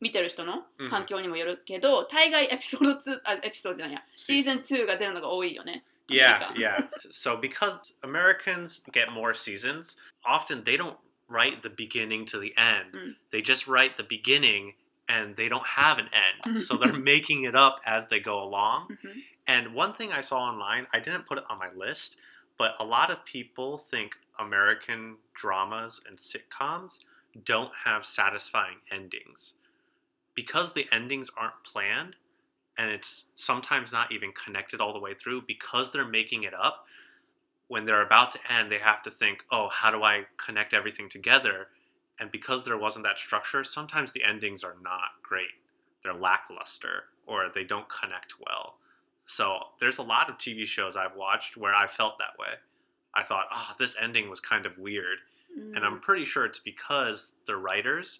[0.00, 6.60] 見てる人のうん反響にもよるけど、大概エピソード2あエピソードじゃないやシーズン2が出るのが多いよね Yeah, America.
[6.60, 6.88] yeah.
[7.08, 10.98] So because Americans get more seasons, often they don't
[11.30, 12.92] write the beginning to the end.
[12.94, 13.14] Mm.
[13.32, 14.74] They just write the beginning
[15.08, 16.60] and they don't have an end.
[16.60, 18.88] so they're making it up as they go along.
[19.02, 22.16] うん And one thing I saw online, I didn't put it on my list,
[22.58, 27.00] but a lot of people think American dramas and sitcoms
[27.44, 29.52] don't have satisfying endings.
[30.39, 32.15] Because the endings aren't planned
[32.77, 36.85] and it's sometimes not even connected all the way through, because they're making it up,
[37.67, 41.09] when they're about to end, they have to think, oh, how do I connect everything
[41.09, 41.67] together?
[42.21, 45.55] And because there wasn't that structure, sometimes the endings are not great.
[46.03, 46.97] They're lackluster
[47.27, 48.75] or they don't connect well.
[49.25, 52.53] So there's a lot of TV shows I've watched where I felt that way.
[53.13, 55.17] I thought, oh, this ending was kind of weird.
[55.55, 56.01] うん And I'm mm.
[56.01, 58.19] pretty sure it's because the writers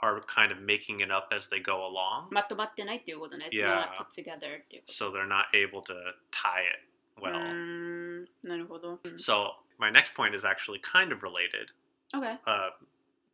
[0.00, 2.28] are kind of making it up as they go along.
[2.30, 3.86] まとまってないっていうことね It's Yeah.
[3.86, 5.94] not put together っていうこ So they're not able to
[6.32, 6.82] tie it
[7.16, 7.32] と well.
[7.32, 11.70] うーんなるほど、うん So my next point is actually kind of related,
[12.14, 12.70] OK uh,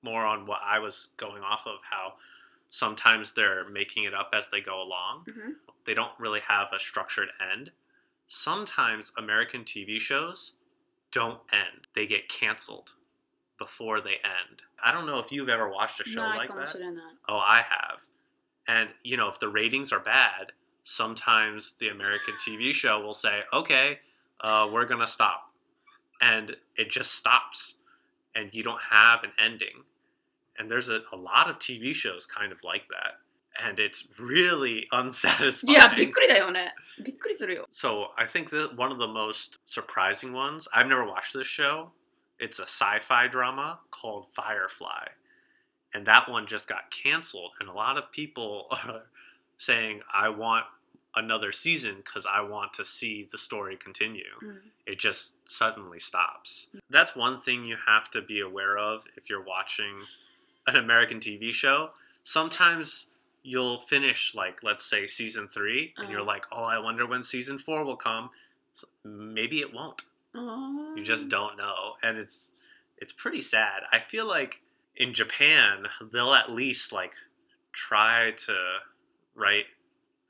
[0.02, 2.14] more on what I was going off of, how
[2.70, 5.24] sometimes they're making it up as they go along.
[5.26, 5.56] うん
[5.87, 7.72] They don't really have a structured end.
[8.26, 10.56] Sometimes American TV shows
[11.11, 11.87] don't end.
[11.94, 12.92] They get canceled
[13.62, 14.62] before they end.
[14.82, 16.68] I don't know if you've ever watched a show ない like かも that.
[16.68, 18.00] しれない Oh, I have.
[18.66, 20.52] And, you know, if the ratings are bad,
[20.84, 24.00] sometimes the American TV show will say, okay,
[24.40, 25.50] uh, we're going to stop.
[26.20, 27.74] And it just stops.
[28.34, 29.84] And you don't have an ending.
[30.58, 33.18] And there's a, a lot of TV shows kind of like that.
[33.64, 35.72] And it's really い unsatisfying.
[35.72, 41.46] やびっくりだよねびっくりするよ So I think that one of the most surprising ones, I've never watched this
[41.46, 41.90] show.
[42.43, 45.03] it's a sci fi drama called Firefly.
[45.93, 47.51] And that one just got canceled.
[47.60, 49.03] And a lot of people are
[49.58, 50.65] saying, I want
[51.15, 54.34] another season because I want to see the story continue.
[54.41, 56.49] うん It just suddenly stops.
[56.95, 59.93] That's one thing you have to be aware of if you're watching
[60.67, 61.77] an American TV show.
[62.38, 63.08] Sometimes
[63.51, 66.34] you'll finish, like, let's say season three, and you're Uh-huh.
[66.36, 68.25] like, oh, I wonder when season four will come.
[68.79, 68.88] So
[69.38, 69.99] maybe it won't.
[70.34, 71.96] あー You just don't know.
[72.02, 72.50] And it's
[73.00, 73.82] it's pretty sad.
[73.92, 74.61] I feel like
[74.96, 77.12] in Japan, they'll at least like
[77.72, 78.52] try to
[79.34, 79.66] write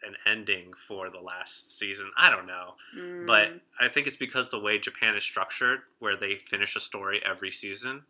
[0.03, 2.11] an ending for the last season.
[2.17, 2.75] I don't know.
[2.97, 6.81] うん But I think it's because the way Japan is structured, where they finish a
[6.81, 8.03] story every season,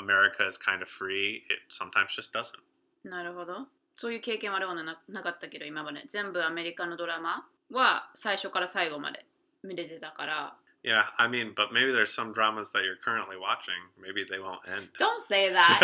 [0.00, 1.44] America is kind of free.
[1.48, 2.58] It sometimes just doesn't.
[3.04, 9.26] なるほどそういう経験はあれはななかったけど今まで全部アメリカのドラマは最初から最後まで
[9.64, 13.74] 見れてたから Yeah, I mean, but maybe there's some dramas that you're currently watching.
[14.00, 14.88] Maybe they won't end.
[14.98, 15.78] Don't say that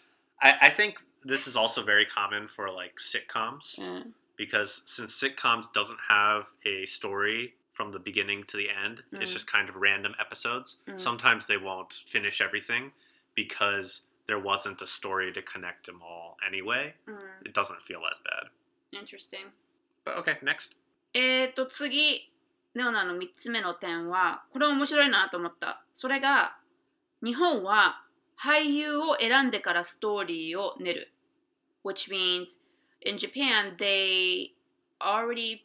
[0.41, 5.71] I, I think this is also very common for like sitcoms うん because since sitcoms
[5.73, 9.33] doesn't have a story from the beginning to the end, it's Mm.
[9.33, 10.77] just kind of random episodes.
[10.87, 10.99] Mm.
[10.99, 12.91] Sometimes they won't finish everything
[13.35, 16.95] because there wasn't a story to connect them all anyway.
[17.07, 18.49] うん It doesn't feel as bad.
[18.91, 19.45] Interesting
[20.03, 20.71] But okay, next.
[21.13, 22.31] えーと次
[22.78, 26.56] レオナの3つ目の点はこれ面白いなと思ったそれが
[27.22, 28.02] 日本は
[28.42, 31.12] 俳優を選んでからストーリーを練る
[31.84, 32.58] which means
[33.04, 34.52] in Japan they
[35.00, 35.62] already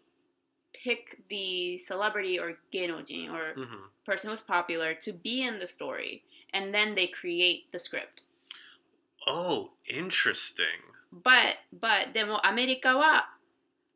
[0.73, 6.23] pick the celebrity or 芸能人 or hmm person who's popular to be in the story
[6.53, 8.23] and then they create the script
[9.25, 10.65] Oh, interesting.
[11.13, 13.32] but but でもアメリカは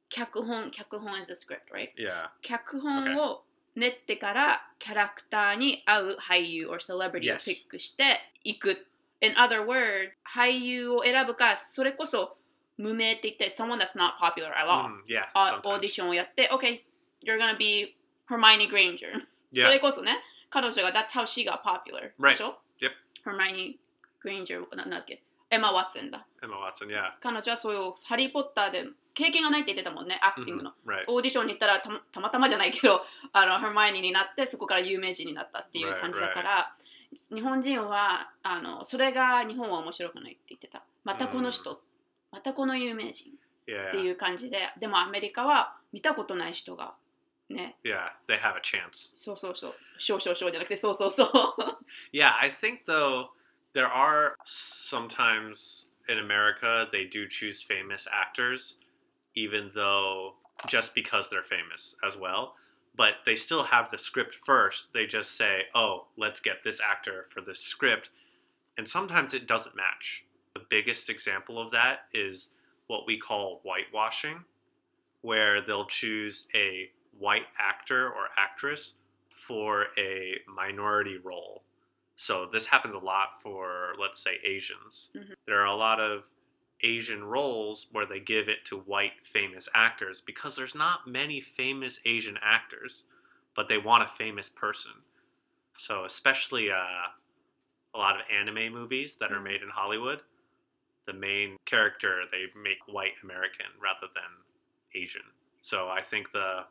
[0.09, 2.29] 脚本脚本 is a script right Yeah.
[2.41, 3.43] 脚本を
[3.75, 7.45] 練ってからキャラクターに合う俳優 or celebrity を Yes.
[7.45, 8.03] ピックして
[8.43, 8.87] いく。
[9.21, 12.37] In other words, 俳優を選ぶか、それこそ
[12.77, 15.23] 無名って言って、someone that's not popular at all、Mm, yeah.
[15.33, 16.83] あ.オーディションをやって、OK,
[17.25, 17.95] you're gonna be
[18.29, 19.69] Hermione Granger そ Yeah.
[19.71, 22.29] れこそね彼女が That's how she got popular、Right.
[22.29, 22.91] でしょ Yep.
[23.25, 23.77] Hermione
[24.23, 26.87] Granger ななんだっけエマ・ワッツンだ Emma Watson.
[26.87, 27.11] Yeah.
[27.21, 28.85] 彼女はそういうハリー・ポッターで
[29.17, 30.65] 経験がないって言ってたもんねアクティング Mhm.
[30.65, 31.05] の、Right.
[31.07, 33.03] オーディションに行ったらたまたまじゃないけど
[33.33, 36.75] あのハーマイニーになってそこから有名人になったっていう感じだから、
[37.33, 41.81] 日本人はあのそれが日本は面白くないって言ってたまたこの人、
[42.31, 43.33] またこの有名人
[43.65, 43.87] Yeah.
[43.89, 46.93] っていう感じででもアメリカは見たことない人が
[47.49, 48.11] ね Yeah.
[48.27, 49.13] They have a chance.
[49.17, 51.27] そうそうそう少々少じゃなくてそうそうそう
[52.13, 53.29] Yeah, I think though
[53.73, 58.77] there are sometimes in America they do choose famous actors,
[59.37, 60.33] even though
[60.65, 62.55] just because they're famous as well.
[62.95, 64.91] But they still have the script first.
[64.91, 68.09] They just say, "Oh, let's get this actor for this script,"
[68.77, 70.25] and sometimes it doesn't match.
[70.55, 72.49] The biggest example of that is
[72.87, 74.43] what we call whitewashing,
[75.21, 78.95] where they'll choose a white actor or actress
[79.29, 81.63] for a minority role.
[82.15, 85.11] So this happens a lot for, let's say, Asians.
[85.13, 85.35] Mhm.
[85.45, 86.31] There are a lot of
[86.81, 91.99] Asian roles where they give it to white famous actors because there's not many famous
[92.05, 93.03] Asian actors,
[93.55, 94.91] but they want a famous person.
[95.77, 97.07] So especially uh,
[97.93, 99.43] a lot of anime movies that are Mhm.
[99.43, 100.23] made in Hollywood,
[101.05, 104.43] the main character they make white American rather than
[104.93, 105.31] Asian.
[105.61, 106.67] So I think the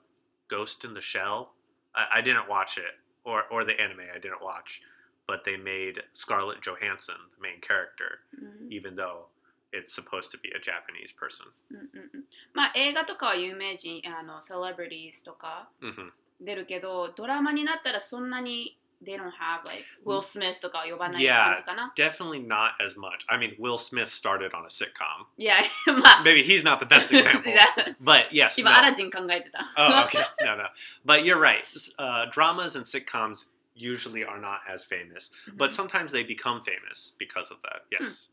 [0.48, 1.54] Ghost in the Shell,
[1.94, 4.82] I, I didn't watch it, or or the anime I didn't watch,
[5.26, 9.28] but they made Scarlett Johansson the main character, うん even though
[9.75, 11.45] it's supposed to be a Japanese person.
[11.71, 21.45] うんうんうんまあ映画とかは有名人あのセレブリティとか hmm 出るけどドラマになったらそんなに they don't have like Will Smith とか呼ばない Yeah.
[21.45, 23.25] 感じかな Definitely not as much.
[23.27, 25.25] I mean, Will Smith started on a sitcom.
[25.37, 25.55] いや
[25.87, 27.53] まあ Maybe he's not the best example,
[28.01, 28.59] but yes.
[28.59, 28.77] 今 no.
[28.77, 30.19] アラジン考えてた Oh, okay.
[30.45, 30.65] No, no.
[31.05, 31.63] But you're right.
[31.97, 37.51] Uh, dramas and sitcoms usually are not as famous, but sometimes they become famous because
[37.51, 37.85] of that.
[37.91, 38.27] Yes.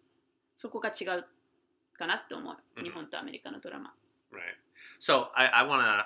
[0.55, 1.25] そこが違う
[1.97, 3.93] かなって思ううん日本とアメリカのドラマ
[4.31, 4.57] Right.
[4.99, 6.05] So I, I want to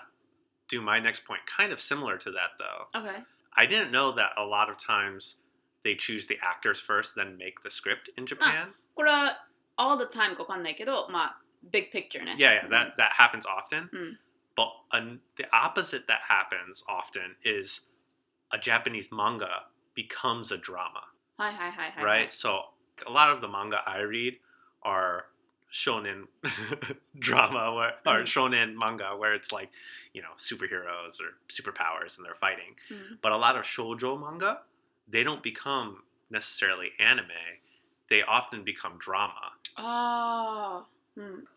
[0.67, 2.99] do my next point, kind of similar to that, though.
[2.99, 5.38] OK I didn't know that a lot of times
[5.83, 8.73] they choose the actors first, then make the script in Japan.
[8.95, 13.89] これは all the time か分かんないけどまあ big picture ね Yeah, yeah, that that happens often.
[13.93, 14.17] Mm.
[14.55, 17.81] But an, the opposite that happens often is
[18.51, 22.31] a Japanese manga becomes a drama, はいはいはいはい、right?
[22.31, 22.73] So
[23.05, 24.38] a lot of the manga I read
[24.83, 25.25] are
[25.73, 26.27] shonen
[27.19, 29.69] drama where, or shonen manga where it's like
[30.13, 32.75] you know superheroes or superpowers and they're fighting.
[32.91, 33.15] Mm-hmm.
[33.21, 34.62] but a lot of shoujo manga
[35.10, 37.27] they don't become necessarily anime.
[38.10, 39.51] They often become drama.
[39.77, 40.86] Oh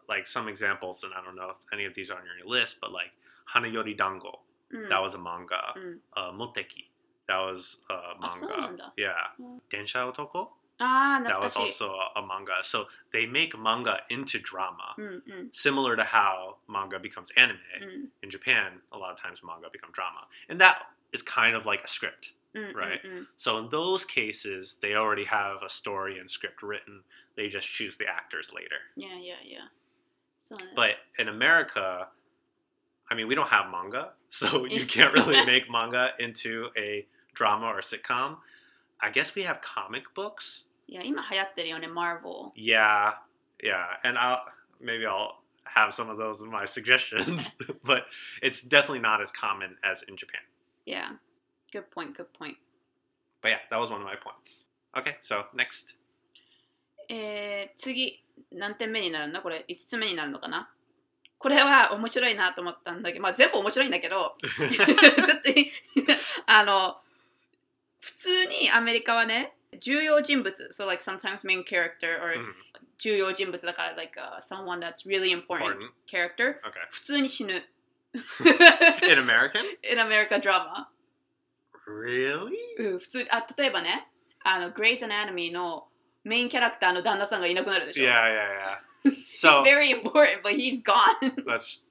[0.09, 2.79] like some examples and i don't know if any of these are on your list
[2.81, 3.13] but like
[3.55, 4.41] hanayori dango
[4.73, 4.89] mm.
[4.89, 5.61] that was a manga.
[5.77, 5.97] Mm.
[6.17, 6.85] uh, moteki
[7.29, 8.93] that was a manga.
[8.97, 9.13] yeah.
[9.71, 10.49] Densha otoko?
[10.81, 12.55] Ah, that was also a, a, manga.
[12.63, 15.47] So they make manga into drama, mm-hmm.
[15.53, 17.59] similar to how manga becomes anime.
[17.83, 18.07] Mm.
[18.23, 21.85] In Japan, a lot of times manga become drama, and that is kind of like
[21.85, 23.03] a script, mm, right?
[23.03, 23.25] Mm-hmm.
[23.37, 27.03] So in those cases, they already have a story and script written.
[27.37, 28.77] They just choose the actors later.
[28.97, 29.69] Yeah, yeah, yeah.
[30.41, 32.09] So, but in America,
[33.11, 37.67] I mean, we don't have manga, so you can't really make manga into a drama
[37.67, 38.37] or sitcom.
[39.03, 43.15] I guess we have comic books, いや今流行ってるよね Marvel Yeah,
[43.63, 44.41] yeah, and I'll
[44.81, 48.07] maybe I'll have some of those in my suggestions, but
[48.43, 50.41] it's definitely not as common as in Japan.
[50.85, 51.21] いや
[51.73, 52.57] good point good point
[53.41, 54.67] But yeah, that was one of my points.
[54.97, 55.95] Okay, so next.
[57.09, 58.23] えー、次
[58.53, 60.71] 何点目になるんだこれ5つ目になるのかな
[61.39, 66.13] これは面白いなと思ったんだけどまあ全部面白いんだけどずっと
[66.47, 66.99] あの
[68.01, 72.55] 普通にアメリカはね重要人物 so like sometimes main character or Mhm,
[72.99, 75.91] 重要人物だから like、uh, someone that's really important Important.
[76.07, 76.87] character Okay.
[76.91, 77.55] 普通に死ぬ
[78.13, 79.63] In American?
[79.91, 80.89] in America drama
[81.87, 82.51] Really?
[82.79, 84.09] うん普通あ例えばね
[84.43, 85.87] あの Grey's Anatomy の
[86.25, 89.15] メインキャラクターの旦那さんがいなくなるでしょ Yeah, yeah, yeah.
[89.33, 91.83] So He's very important but he's gone that's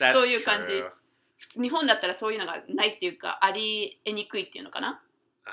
[0.00, 0.90] that's そういう感じ true.
[1.38, 5.00] 普通日本だったらそういうのがないっていうかありえにくいっていうのかな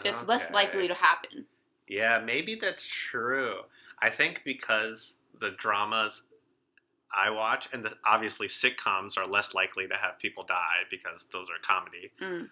[0.05, 1.43] It's less likely to happen
[1.91, 3.55] Yeah, maybe that's true.
[4.01, 6.23] I think because the dramas
[7.13, 11.47] I watch, and the, obviously sitcoms are less likely to have people die because those
[11.49, 12.11] are comedy.
[12.19, 12.49] うん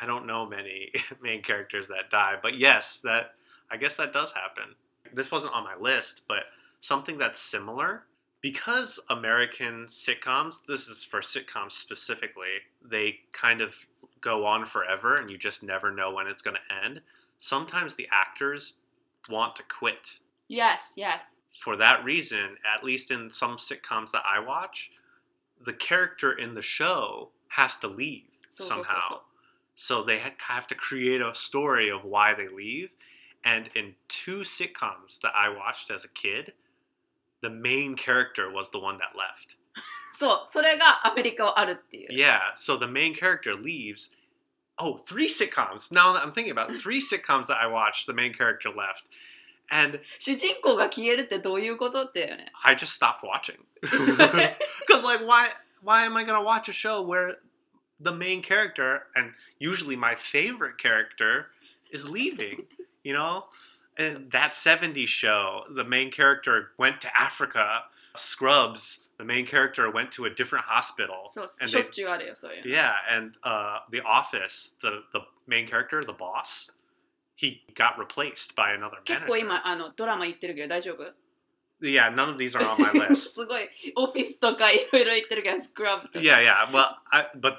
[0.00, 3.34] I don't know many main characters that die, but yes, that
[3.70, 4.76] I guess that does happen.
[5.12, 6.44] This wasn't on my list, but
[6.78, 8.04] something that's similar
[8.40, 13.74] because American sitcoms, this is for sitcoms specifically, they kind of
[14.20, 17.00] go on forever and you just never know when it's going to end,
[17.39, 18.77] sometimes the actors
[19.29, 20.19] want to quit.
[20.47, 21.37] Yes, yes.
[21.61, 24.91] For that reason, at least in some sitcoms that I watch,
[25.63, 29.09] the character in the show has to leave そうそうそう somehow.
[29.09, 29.21] そう。
[29.77, 32.89] So they ha- have to create a story of why they leave.
[33.43, 36.53] And in two sitcoms that I watched as a kid,
[37.41, 39.55] the main character was the one that left.
[40.17, 42.09] そう、それがアメリカはあるっていう。
[42.11, 44.11] Yeah, so the main character leaves.
[44.79, 45.91] Oh, three sitcoms.
[45.91, 49.05] Now that I'm thinking about it, three sitcoms that I watched, the main character left.
[49.71, 52.51] And 主人公が消えるってどういうことってよね。
[52.63, 53.57] I just stopped watching.
[53.81, 55.47] Because like why
[55.81, 57.37] why am I gonna watch a show where
[57.99, 61.47] the main character and usually my favorite character
[61.91, 62.65] is leaving?
[63.03, 63.45] You know?
[63.97, 67.85] And that 70s show, the main character went to Africa.
[68.17, 71.23] Scrubs, the main character went to a different hospital.
[71.27, 72.71] そう、 and しょ they っちゅうあるよ、そういうの。
[72.71, 76.71] Yeah, and uh, The Office, the the main character, the boss,
[77.35, 79.37] he got replaced by another 結構 manager.
[79.39, 81.03] 今あのドラマ言ってるけど大丈夫
[81.81, 83.33] Yeah, none of these are on my list.
[83.33, 86.71] す ごいオフィスとかいろいろ言ってるけどスクラブとか yeah, yeah.
[86.71, 87.57] Well, I, but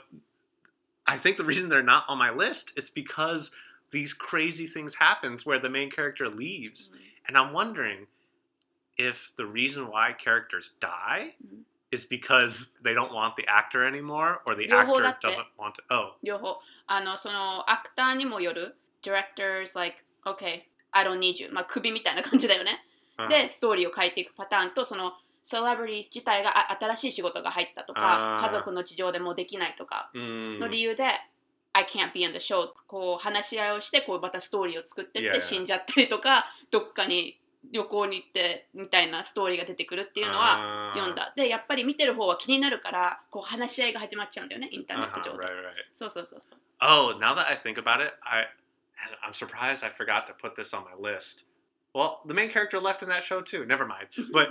[1.04, 3.52] I think the reason they're not on my list is because
[3.92, 6.92] these crazy things happens where the main character leaves,
[7.28, 8.06] and I'm wondering
[9.09, 11.63] if the reason why characters die Mhm.
[11.91, 15.83] is because they don't want the actor anymore, or the actor doesn't want to.
[15.89, 22.85] Oh, 両方あのそのアクターにもよる directors like okay I don't need you まあ首みたいな感じだよね
[23.17, 31.05] uh, でストーリーを書いていくパターンとそのセレブリティ自体があ新しい仕事が入ったとかあー家族の事情でもうできないとか mm, の理由で
[31.73, 37.40] I can't be in the show こう話し合いをしてこうまたストーリーを作ってって.死んじゃったりとかどっかに
[37.71, 45.73] 旅行に行ってみたいなストーリーが出てくるっていうのは uh, 読んだでやっぱり見てる方は気になるからこう話し合いが始まっちゃうんだよねインターネット uh-huh, 上で right, right.
[45.91, 48.47] そうそうそうそう Oh, now that I think about it, I
[49.03, 51.45] and I'm surprised I forgot to put this on my list.
[51.93, 53.65] Well, the main character left in that show too.
[53.65, 54.07] Never mind.
[54.31, 54.49] But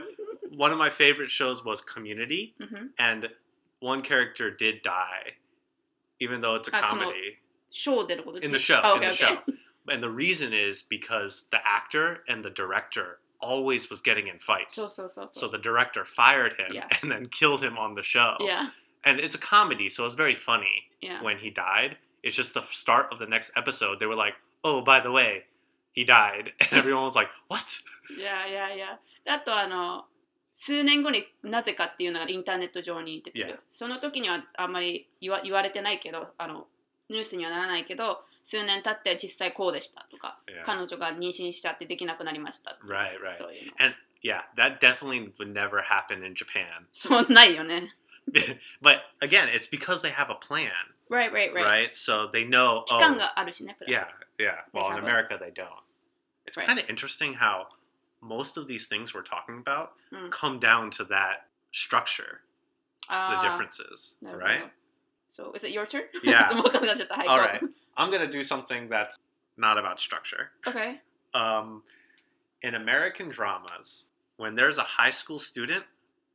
[0.57, 2.55] one of my favorite shows was Community,
[2.99, 3.29] and
[3.81, 5.35] one character did die,
[6.21, 7.39] even though it's a Ah, comedy
[7.73, 8.81] ショーでのこと in the show.
[8.85, 9.35] Oh, in okay, the okay.
[9.35, 9.43] show,
[9.88, 14.76] and the reason is because the actor and the director always was getting in fights.
[14.76, 16.88] そうそうそう So そう the director fired him Yeah.
[17.04, 18.36] and then killed him on the show.
[18.40, 18.72] Yeah
[19.04, 20.90] And it's a comedy, so it's very funny.
[21.02, 21.98] yeah when he died.
[22.24, 24.00] It's just the start of the next episode.
[24.00, 25.46] They were like, "Oh, by the way,
[25.94, 27.62] he died," and everyone was like, "What?"
[28.18, 30.06] いやいやいやであとあの
[30.52, 33.60] 数年後になぜかっていうのがインターネット上に出てる、 Yeah.
[33.70, 36.66] その時にはあんまり言わ言われてないけどあの
[37.11, 40.63] ニュースにはならないけど数年経って実際こうでしたとか Yeah.
[40.65, 43.35] 彼女が妊娠しちゃってできなくなりました、Right, right.
[43.35, 43.73] そういうの
[44.23, 46.87] Yeah, that definitely would never happen in Japan.
[46.93, 47.95] そうないよね
[48.83, 50.71] but again, it's because they have a plan,
[51.09, 51.95] right right right, right?
[51.95, 52.85] So they know.
[52.87, 54.07] 期間 Oh, があるしねプラス
[54.39, 54.55] yeah, yeah.
[54.73, 55.67] Well, in America, they don't.
[56.47, 56.67] It's Right.
[56.67, 57.69] kind of interesting how
[58.21, 60.31] most of these things we're talking about Mm.
[60.31, 62.43] come down to that structure,
[63.09, 64.71] the differences, right?
[65.31, 66.03] So is it your turn?
[66.23, 66.49] Yeah.
[67.29, 67.61] All right.
[67.97, 69.19] I'm gonna do something that's
[69.57, 70.51] not about structure.
[70.67, 71.01] Okay.
[71.35, 71.83] Um,
[72.63, 74.05] in American dramas,
[74.37, 75.85] when there's a high school student,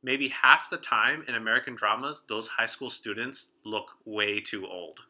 [0.02, 5.00] maybe half the time in American dramas, those high school students look way too old.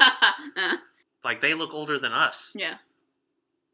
[1.24, 2.52] like they look older than us.
[2.56, 2.76] Yeah.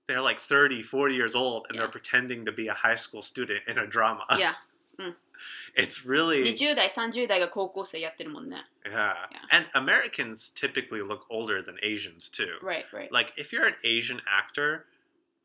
[0.06, 1.82] They're like 30, 40 years old and yeah.
[1.82, 4.24] they're pretending to be a high school student in a drama.
[4.36, 4.54] Yeah.
[5.00, 5.14] Mm.
[5.75, 9.13] It's really, 20代30代が高校生やってるもんね yeah.
[9.31, 9.39] Yeah.
[9.51, 12.57] And Americans typically look older than Asians too.
[12.61, 14.85] Right right Like if you're an Asian actor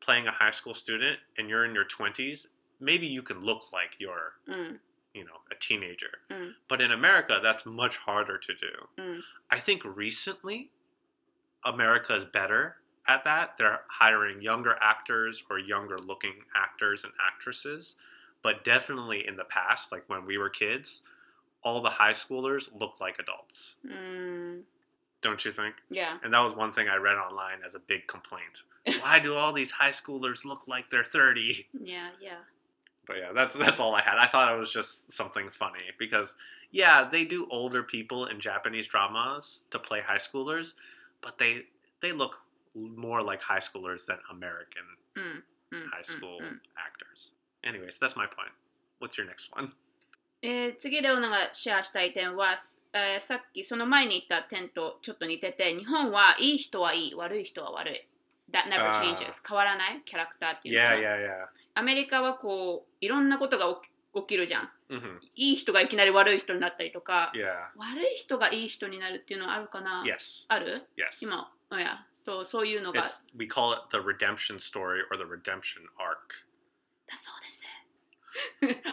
[0.01, 2.47] playing a high school student and you're in your 20s,
[2.79, 4.79] maybe you can look like you're うん、
[5.13, 6.19] you know, a teenager.
[6.29, 6.53] Mm.
[6.67, 8.73] But in America, that's much harder to do.
[8.99, 9.21] Mm.
[9.49, 10.71] I think recently,
[11.63, 12.75] America is better
[13.07, 13.57] at that.
[13.57, 17.95] They're hiring younger actors or younger looking actors and actresses.
[18.42, 21.02] but definitely in the past, like when we were kids,
[21.62, 23.76] all the high schoolers look like adults.
[23.86, 24.62] Mm.
[25.20, 25.74] Don't you think?
[25.90, 26.16] Yeah.
[26.24, 28.62] And that was one thing I read online as a big complaint.
[29.02, 31.66] Why do all these high schoolers look like they're 30?
[31.82, 32.38] Yeah, yeah.
[33.06, 34.18] But yeah, that's that's all I had.
[34.18, 36.34] I thought it was just something funny because
[36.70, 40.74] yeah, they do older people in Japanese dramas to play high schoolers,
[41.20, 41.62] but they
[42.00, 42.36] they look
[42.74, 44.82] more like high schoolers than American
[45.16, 45.42] mm,
[45.74, 46.58] mm, high mm, school mm.
[46.78, 47.30] actors.
[47.64, 48.52] Anyways, that's my point.
[49.00, 49.72] What's your next one?
[50.42, 52.56] えー次レオナがシェアしたい点は、
[52.94, 58.06] えーさっきその前に言った点とちょっと似てて日本はいい人はいい悪い人は悪い
[58.52, 60.02] That never changes 変わらない？
[60.04, 61.46] キャラクターっていうのか Yeah, な yeah, yeah.
[61.74, 67.46] アメリカはこういろんなことが起き起きるじゃん hmm いい人がいきなり悪い人になったりとか Yeah.
[67.76, 70.46] 悪い人がいい人になるっていうのはあるかな？Yes.
[70.48, 71.22] ある？Yes.
[71.22, 71.52] 今？
[71.72, 76.42] いやそうそういうのが It's we call it the redemption story or the redemption arc.
[77.10, 77.64] だそうです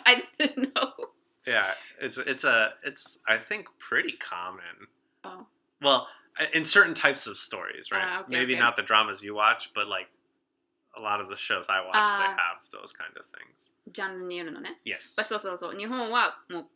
[0.03, 1.09] I didn't know
[1.45, 4.89] Yeah, it's it's a it's I think pretty common.
[5.23, 5.45] Oh.
[5.81, 6.07] Well,
[6.53, 8.03] in certain types of stories, right?
[8.03, 8.59] Ah, okay, Maybe okay.
[8.61, 10.09] not the dramas you watch, but like
[10.97, 12.35] a lot of the shows I watch, they Ah.
[12.35, 13.71] have those kind of things.
[13.93, 15.13] ジャンルによるのね Yes.
[15.15, 16.67] まあそうそうそう日本はもう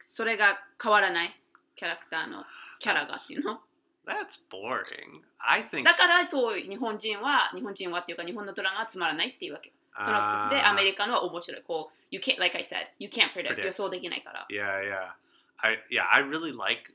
[0.00, 1.40] それが変わらない
[1.74, 2.44] キャラクターの
[2.80, 3.62] キャラがっていうの
[4.06, 5.22] That's boring.
[5.38, 5.82] I think.
[5.84, 10.17] だからそう日本人は日本人はっていうか日本のドラマはつまらないっていうわけその
[10.49, 10.69] で Ah.
[10.69, 13.65] アメリカのは面白いこう you can't like I said you can't predict Predict.
[13.65, 15.13] 予想できないから Yeah, yeah.
[15.57, 16.93] I yeah, I really like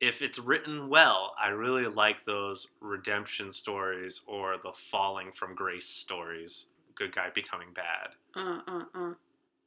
[0.00, 5.86] if it's written well, I really like those redemption stories or the falling from grace
[5.88, 6.66] stories.
[6.94, 8.12] Good guy becoming bad.
[8.34, 9.16] うんうんうん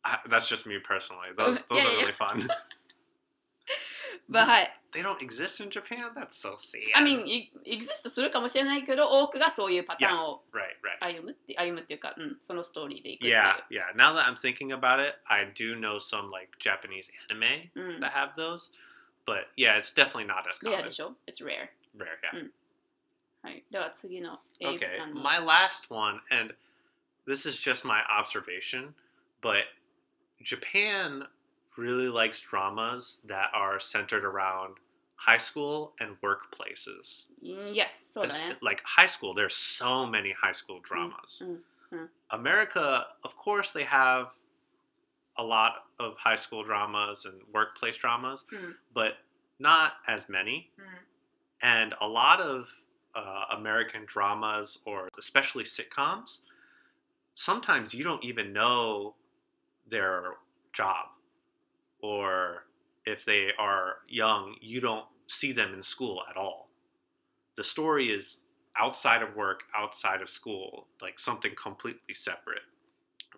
[0.03, 1.29] I, that's just me personally.
[1.37, 2.47] Those Oh, those yeah, are yeah, really fun.
[4.29, 6.11] まあはい they don't exist in Japan.
[6.15, 6.81] That's so sad.
[6.95, 11.13] I mean い exist するかもしれないけど多くがそういうパター yes, ンを right, right.
[11.19, 13.95] 歩むって歩むっていうか、うん、そのストーリーでいくっていう Yeah, yeah.
[13.95, 18.11] Now that I'm thinking about it, I do know some like Japanese anime うん that
[18.11, 18.69] have those,
[19.25, 20.85] but yeah, it's definitely not as レア common.
[20.85, 22.49] でしょ It's rare Rare, yeah.
[23.43, 26.53] はいでは次のエイブ Okay, さんの my last one, and
[27.27, 28.93] this is just my observation,
[29.41, 29.63] but
[30.43, 31.27] Japan
[31.77, 34.75] really likes dramas that are centered around
[35.16, 37.24] high school and workplaces.
[37.44, 38.36] Mm, yes, sort of.
[38.62, 41.42] Like high school, there's so many high school dramas.
[41.42, 42.04] Mm-hmm.
[42.30, 44.28] America, of course, they have
[45.38, 48.72] a lot of high school dramas and workplace dramas, mm-hmm.
[48.94, 49.14] but
[49.58, 50.70] not as many.
[50.78, 50.96] Mm-hmm.
[51.62, 52.68] And a lot of
[53.14, 56.40] uh, American dramas, or especially sitcoms,
[57.34, 59.14] sometimes you don't even know
[59.88, 60.34] their
[60.72, 61.06] job
[62.02, 62.65] or
[63.05, 66.69] if they are young, you don't see them in school at all.
[67.57, 68.43] The story is
[68.79, 72.61] outside of work, outside of school, like something completely separate,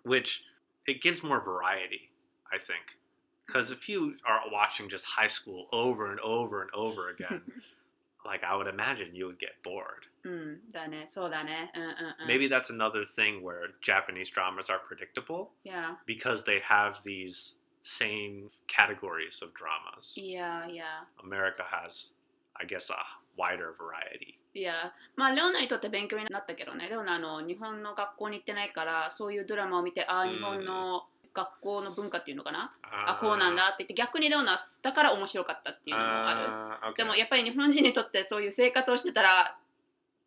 [0.02, 0.44] which
[0.86, 2.10] it gives more variety,
[2.52, 2.98] I think.
[3.46, 7.42] Because if you are watching just high school over and over and over again,
[8.24, 10.08] like I would imagine you would get bored.
[10.24, 11.88] うんだねそうだねうんうん
[12.20, 17.56] うん Maybe that's another thing where Japanese dramas are predictable Yeah because they have these
[17.89, 20.13] same categories of dramas.
[20.15, 22.13] Yeah yeah America has,
[22.55, 23.01] I guess, a
[23.35, 24.37] wider variety.
[24.53, 36.97] いやまあレオナにとって勉強になったけどねレオナあの日本の学校に行ってないからそういうドラマを見てああうん日本の学校の文化っていうのかな、あ Uh, こうなんだって言って逆にレオナだから面白かったっていうのもある、Uh.
[36.97, 39.55] でもやっぱり日本人にとってそういう生活をしてたら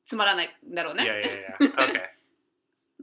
[0.05, 1.05] つまらないんだろうね。
[1.59, 1.75] yeah, yeah.
[1.75, 2.03] Okay,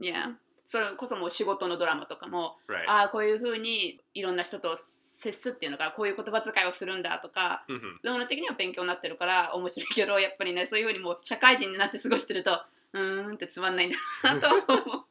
[0.02, 0.30] いや
[0.70, 2.84] それこそもう仕事のドラマとかも right.
[2.86, 12.62] ああこういうふうにいろんな人と接すっていうのかなこういう言葉遣いをするんだとか hmm レオナ的には勉強になってるから面白いけどやっぱりねそういうふうにもう社会人になって過ごしてると
[12.92, 13.98] うーんってつまんないんだ
[14.32, 15.04] なと思う。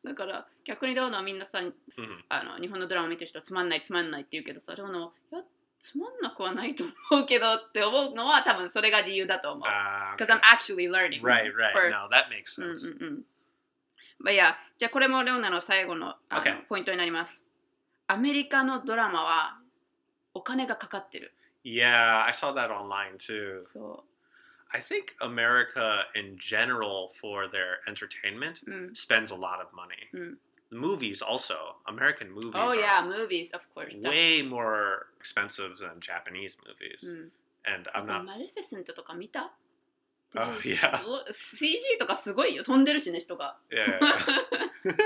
[0.08, 1.72] だから逆にレオナはみんなさ hmm
[2.30, 5.42] あの日本のドラマ見てる人はつまんないつまんないって言うけどさレオナはいや
[5.78, 9.68] つまんなくはないと思うけどって思うのは多分それが理由だと思う。
[9.68, 10.32] Uh, Because.
[10.32, 11.20] I'm actually learning.
[11.20, 11.72] Right, right.
[11.74, 12.96] for- No, that makes うん sense.
[12.96, 13.22] うんうん。
[14.18, 16.62] まあいや、じゃあこれもレオナの最後のあの Okay.
[16.68, 17.44] ポイントになります。
[18.08, 19.58] アメリカのドラマは
[20.34, 21.32] お金がかかってる。
[21.64, 23.62] Yeah, I saw that online too.
[23.62, 24.04] そ
[24.70, 28.70] I think America in general for their entertainment う。
[28.70, 28.92] うん。
[28.92, 30.08] spends a lot of money.
[30.14, 30.36] Mm.
[30.70, 31.54] Movies also,
[31.86, 33.96] American movies Oh are yeah, movies, of course.
[34.02, 37.10] way more expensive than Japanese movies.
[37.10, 37.32] うん。
[37.64, 39.52] And あ I'm と not マレフィセントとか見た
[40.35, 41.05] Oh, Did you- yeah.
[41.05, 42.63] お CG とかすごいよ。
[42.63, 43.57] 飛んでるしね、人が。
[43.71, 43.99] yeah.
[43.99, 44.97] yeah, yeah.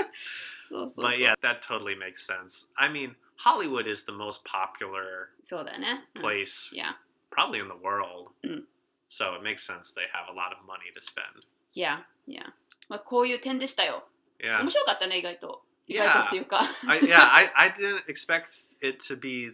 [0.62, 1.06] そうそうそう。
[1.10, 2.66] but yeah, that totally makes sense.
[2.76, 6.08] I mean, Hollywood is the most popular そうだよね。
[6.14, 6.98] うん place いや、
[7.30, 8.30] probably in the world.
[8.42, 8.64] Mm.
[9.10, 11.42] So it makes sense they have a lot of money to spend.
[11.74, 12.42] いや、いや。
[12.88, 14.08] まあこういう点でしたよ。
[14.40, 14.60] Yeah.
[14.60, 15.62] 面白かったね、意外と。
[15.86, 16.04] 意 Yeah.
[16.06, 16.60] 外とっていうか。
[16.88, 19.52] I, yeah, I, I didn't expect it to be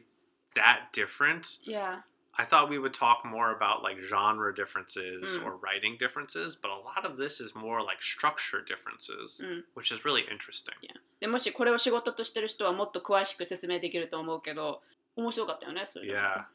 [0.54, 1.60] that different.
[1.62, 2.04] いや、
[2.38, 5.44] I thought we would talk more about like genre differences Mm.
[5.46, 9.62] or writing differences, but a lot of this is more like structure differences, Mm.
[9.76, 10.74] which is really interesting.
[11.20, 14.82] でもしこれを仕事としてる人はもっと詳しく説明できると思うけど、
[15.14, 16.12] 面白かったよね、それ。
[16.12, 16.46] Yeah.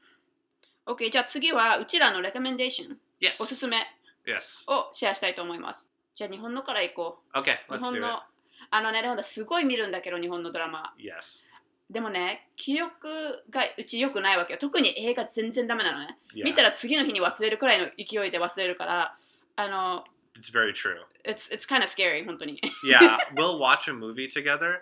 [0.85, 3.41] OK、じゃあ次はうちらのレコメンデーション、 Yes.
[3.41, 3.77] おすすめ
[4.25, 4.69] Yes.
[4.69, 5.89] をシェアしたいと思います。
[6.13, 7.43] じゃあ日本のから行こ Okay, う。
[7.67, 8.23] 日 let's 本 do の it.、
[8.71, 10.93] あのね、レオンダすごい見るんだけど、日本のドラマ。
[10.97, 11.47] Yes.
[11.89, 13.07] でもね、記憶
[13.49, 14.59] がうち良くないわけよ。
[14.59, 16.17] 特に映画全然ダメなのね。
[16.35, 16.43] Yeah.
[16.43, 19.15] 見たら次の日に忘れるくらいの勢いで忘れるから、
[19.55, 20.03] あの、
[20.37, 20.99] It's very true.
[21.25, 22.61] it's, it's kind of scary, 本当に。
[22.85, 24.81] Yeah, we'll watch a movie together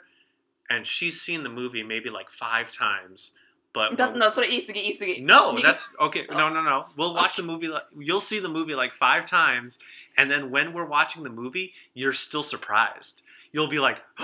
[0.70, 3.34] and she's seen the movie maybe like five times.
[3.74, 6.26] But だ when- なそれ言い過ぎ言い過ぎ no, に that's okay.
[6.30, 6.34] Oh.
[6.38, 6.88] No, no, no.
[6.98, 7.70] We'll watch the movie.
[7.70, 9.80] Like, you'll see the movie like five times,
[10.18, 13.22] and then when we're watching the movie, you're still surprised.
[13.54, 14.02] You'll be like,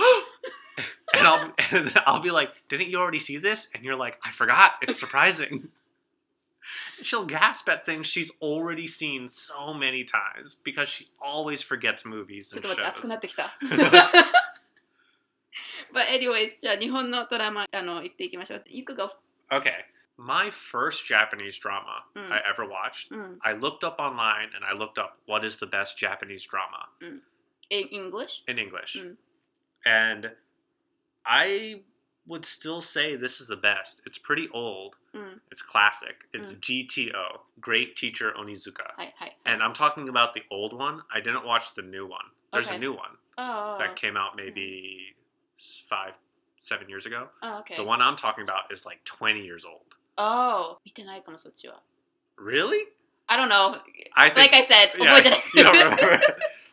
[1.14, 4.32] and I'll and I'll be like, "Didn't you already see this?" And you're like, "I
[4.32, 4.74] forgot.
[4.82, 5.70] It's surprising."
[7.02, 12.50] She'll gasp at things she's already seen so many times because she always forgets movies
[12.50, 13.10] ちょっ and と待って熱く shows.
[13.10, 13.58] なってきた
[15.94, 19.12] But anyways じゃあ日本のドラマあの言っていきましょう You could go
[19.52, 19.86] Okay,
[20.18, 22.32] my first Japanese drama Mm.
[22.32, 25.68] I ever watched うん I looked up online and I looked up what is the
[25.68, 26.88] best Japanese drama
[27.70, 28.44] In English?
[28.48, 28.98] in English.
[28.98, 29.18] Mm.
[29.86, 30.32] And
[31.26, 31.82] I
[32.28, 34.02] would still say this is the best.
[34.06, 34.96] It's pretty old.
[35.14, 35.42] うん。
[35.52, 36.28] It's classic.
[36.34, 38.96] It's GTO, Great Teacher Onizuka.
[38.98, 39.38] はいはい。
[39.46, 41.02] And I'm talking about the old one.
[41.10, 42.32] I didn't watch the new one.
[42.52, 42.76] There's Okay.
[42.76, 45.16] a new one あ that came out maybe
[45.90, 46.14] five,
[46.62, 47.28] seven years ago.
[47.42, 49.82] あ、OK The。one I'm talking about is like 20 years old.
[50.16, 51.82] ああ、見てないかもそっちは。
[52.38, 52.88] Really?
[53.28, 53.80] I don't know.
[54.16, 55.44] I think Like I said, Yeah, 覚えてない。
[55.56, 56.20] you don't remember.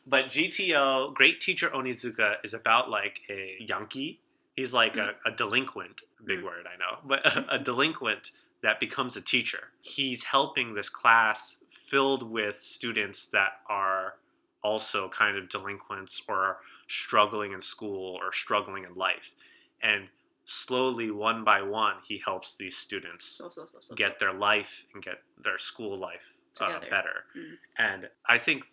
[0.07, 4.19] but GTO, Great Teacher Onizuka, is about like a Yankee.
[4.56, 5.10] he's like mm.
[5.26, 6.46] a, a delinquent big mm.
[6.46, 7.56] word i know but a, mm.
[7.56, 8.32] a, delinquent
[8.66, 9.70] that becomes a teacher.
[9.80, 14.16] He's helping this class filled with students that are
[14.64, 19.36] also kind of delinquents or struggling in school or struggling in life.
[19.84, 20.08] And
[20.46, 25.04] slowly one by one he helps these students so, so, so, get their life and
[25.04, 27.26] get their school life uh, better.
[27.36, 27.58] Mm.
[27.80, 28.66] and i think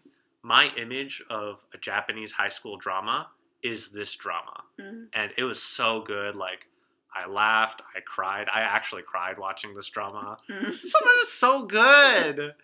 [0.43, 3.29] my image of a japanese high school drama
[3.63, 4.63] is this drama?
[4.81, 5.05] Mm-hmm.
[5.15, 6.35] And it was so good.
[6.35, 6.67] Like,
[7.15, 8.49] I laughed, I cried.
[8.53, 10.39] I actually cried watching this drama.
[10.49, 12.55] So Some of it's so good.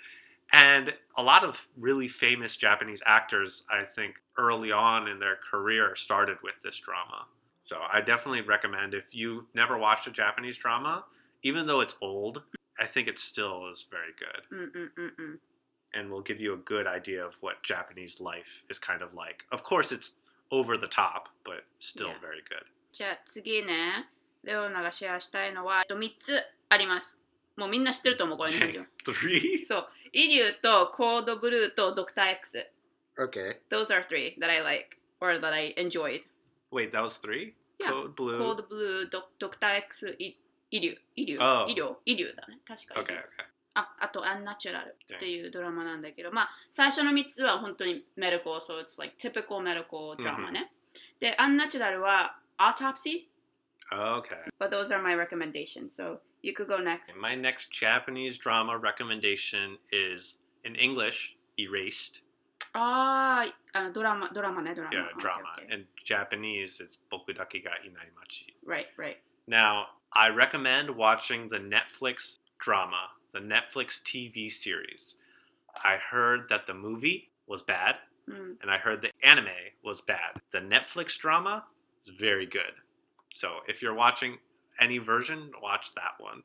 [0.52, 5.94] And a lot of really famous Japanese actors, I think, early on in their career
[5.94, 7.26] started with this drama.
[7.60, 11.04] So I definitely recommend if you've never watched a Japanese drama,
[11.42, 12.42] even though it's old,
[12.80, 14.72] I think it still is very good.
[14.72, 15.38] Mm-mm-mm-mm.
[15.92, 19.44] And will give you a good idea of what Japanese life is kind of like.
[19.52, 20.12] Of course, it's
[20.50, 22.20] over the top, but still Yeah.
[22.20, 22.64] very good.
[22.92, 24.08] じゃあ次ね、
[24.42, 27.20] レオナがシェアしたいのは、3つあります。
[27.56, 29.64] もうみんな知ってると思う、これ Three?
[29.64, 29.88] そう。
[30.12, 32.66] イリューとコードブルーとドクター X。
[33.18, 33.58] Okay.
[33.68, 36.22] Those are three that I like or that I enjoyed.
[36.70, 37.54] Wait, that was three?
[37.80, 37.90] Yeah.
[37.90, 38.38] Code Blue.
[38.38, 40.36] コードブルー、ドドクター X、イ
[40.70, 40.98] イリュー。
[41.16, 41.64] イリュー。
[41.64, 41.68] Oh.
[41.70, 41.96] イリュー。
[42.04, 42.58] イリューだね。
[42.66, 43.47] 確か Okay, イリュー okay.
[43.77, 50.71] ああと、アンナチュラルっていうドラマなんだけど、まあ、最初の3つは本当にメディコル、so it's like typical medical drama ね。
[51.19, 53.27] で、アンナチュラルは autopsy,
[53.91, 54.37] Okay.
[54.59, 55.93] but those are my recommendations.
[55.95, 57.13] So you could go next.
[57.15, 62.21] My next Japanese drama recommendation is in English, Erased.
[62.75, 64.95] ああ、あのドラマ、ドラマね、ドラマ。
[64.95, 65.55] Yeah, Okay, drama.
[65.59, 65.73] okay.
[65.73, 68.55] In Japanese, it's Bokudake ga Inai Machi.
[68.65, 69.17] Right, right.
[69.47, 75.16] Now, I recommend watching the Netflix drama, the Netflix TV series.
[75.84, 78.56] I heard that the movie was bad, うん。
[78.62, 79.46] and I heard the anime
[79.82, 80.40] was bad.
[80.52, 81.64] The Netflix drama
[82.04, 82.74] is very good.
[83.32, 84.38] So if you're watching
[84.80, 86.42] any version, watch that one.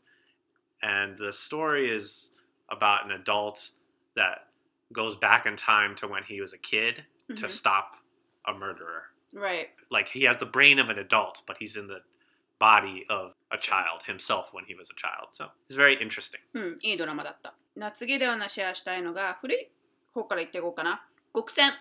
[0.82, 2.32] And the story is
[2.70, 3.72] about an adult
[4.16, 4.48] that
[4.92, 7.06] goes back in time to when he was a kid
[7.36, 7.52] to Mhm.
[7.52, 7.98] stop
[8.46, 9.12] a murderer.
[9.32, 9.70] Right.
[9.90, 12.04] Like he has the brain of an adult, but he's in the
[12.60, 15.28] body of a child himself when he was a child.
[15.32, 16.41] So it's very interesting.
[16.54, 17.54] Hmm, うん、いいドラマだった。
[17.76, 19.70] な次ではシェアしたいのが古い
[20.14, 21.06] 方から言っていこうかな。
[21.34, 21.74] 極戦。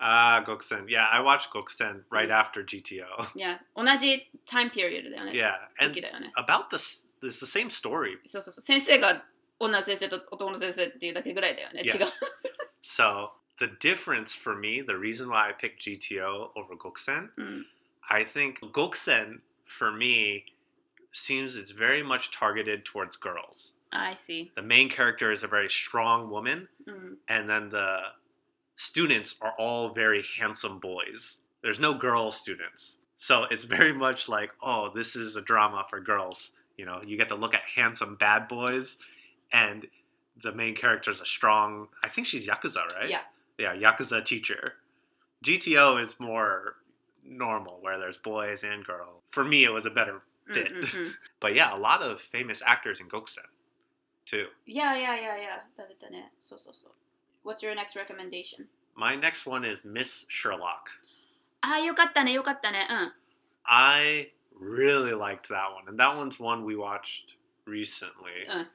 [0.00, 0.84] Ah, Gokusen.
[0.84, 0.88] Hmm.
[0.88, 3.04] Yeah, I watched Gokusen right after GTO.
[3.36, 5.32] Yeah, 同じ time period だよね。
[5.32, 5.92] Yeah, and
[6.36, 8.18] about this, it's the same story.
[8.24, 8.62] そうそうそう。
[8.62, 9.24] 先生が
[9.58, 11.82] 女の先生と男の先生っていうだけぐらいだよね。
[11.84, 11.98] Yes.
[13.58, 17.30] the difference for me, the reason why I picked GTO over Gokusen.
[17.36, 17.62] Hmm.
[18.08, 20.44] I think Gokusen for me
[21.12, 23.74] seems it's very much targeted towards girls.
[23.92, 24.52] I see.
[24.54, 27.14] The main character is a very strong woman, mm.
[27.28, 27.98] and then the
[28.76, 31.38] students are all very handsome boys.
[31.62, 32.98] There's no girl students.
[33.16, 36.52] So it's very much like, oh, this is a drama for girls.
[36.76, 38.98] You know, you get to look at handsome bad boys,
[39.52, 39.86] and
[40.42, 43.10] the main character is a strong, I think she's Yakuza, right?
[43.10, 43.22] Yeah.
[43.58, 44.74] Yeah, Yakuza teacher.
[45.44, 46.76] GTO is more
[47.24, 49.22] normal, where there's boys and girls.
[49.30, 50.71] For me, it was a better fit.
[50.71, 51.15] うんうん。
[51.39, 53.43] But yeah, a lot of famous actors in Goksen,
[54.25, 54.47] too.
[54.65, 56.31] いやいやいやいや、だったね。
[56.39, 56.93] そうそうそう。
[57.47, 58.67] What's your next recommendation?
[58.95, 60.99] My next one is Miss Sherlock.
[61.61, 62.87] ああ、よかったね、よかったね。
[62.89, 63.13] うん。
[63.65, 64.29] I
[64.59, 68.47] really liked that one, and that one's one we watched recently.
[68.49, 68.65] Uh.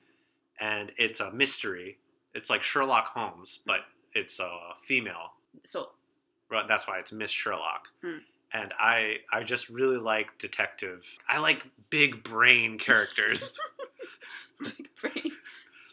[0.60, 1.98] And it's a mystery.
[2.34, 3.80] It's like Sherlock Holmes, but
[4.14, 4.48] it's a
[4.86, 5.32] female.
[5.64, 6.54] そう。
[6.54, 7.92] Well, That's why it's Miss Sherlock.
[8.02, 8.18] Hmm.
[8.52, 11.18] and I I just really like detective.
[11.28, 13.58] I like big brain characters.
[14.60, 15.32] Big brain.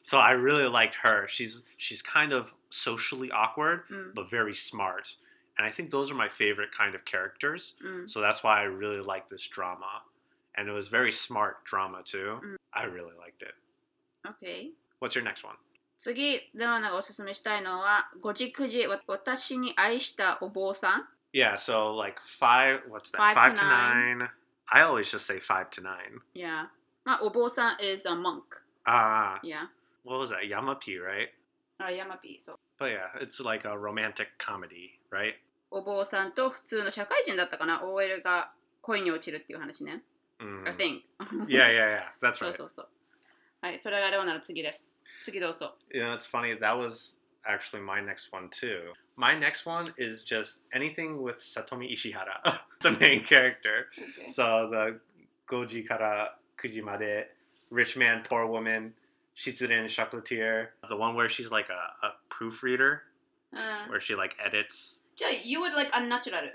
[0.02, 1.28] so I really liked her.
[1.28, 4.14] She's she's kind of socially awkward うん。
[4.14, 5.18] but very smart.
[5.58, 7.76] And I think those are my favorite kind of characters.
[7.82, 8.10] うん。
[8.10, 10.04] So that's why I really like this drama.
[10.58, 12.40] And it was very smart drama too.
[12.42, 12.56] Mm.
[12.74, 13.56] I really liked it.
[14.28, 14.72] OK。
[15.00, 15.56] What's your next one?
[15.98, 21.08] 次、レオナがおすすめしたいのは、5時9時、わ私に愛したお坊さん。
[21.34, 23.18] Yeah, so like five, what's that?
[23.18, 24.30] Five to five to nine.
[24.72, 26.22] I always just say five to nine.
[26.34, 26.68] Yeah.
[27.04, 28.42] まあ、お坊さん is a monk.
[28.86, 29.68] Ah, Yeah.
[30.04, 30.48] what was that?
[30.48, 31.30] Yamapi, right?
[31.78, 32.60] あ、ヤマピー、そう。
[32.80, 35.34] But yeah, it's like a romantic comedy, right?
[35.72, 38.52] お坊さんと普通の社会人だったかな ?OL が
[38.82, 40.02] 恋に落ちるっていう話ね。
[40.40, 40.68] Mm.
[40.68, 41.02] I think.
[41.48, 42.04] Yeah, yeah, yeah.
[42.22, 42.54] That's そ う right.
[42.54, 42.88] そうそう。
[43.62, 44.86] はい、それがレオナの次です。
[45.24, 45.76] 次どうぞ。
[45.92, 46.58] You know, it's funny.
[46.60, 48.93] That was actually my next one too.
[49.17, 53.87] My next one is just anything with Satomi Ishihara, the main character.
[53.99, 54.29] Okay.
[54.29, 55.01] So the
[55.49, 57.25] Goji Kara Kujimade,
[57.71, 58.95] Rich Man, Poor Woman,
[59.37, 63.03] Shitsuren Chocolatier, the one where she's like a, a proofreader,
[63.57, 65.03] uh, where she like edits.
[65.45, 66.51] You would like Unnatural.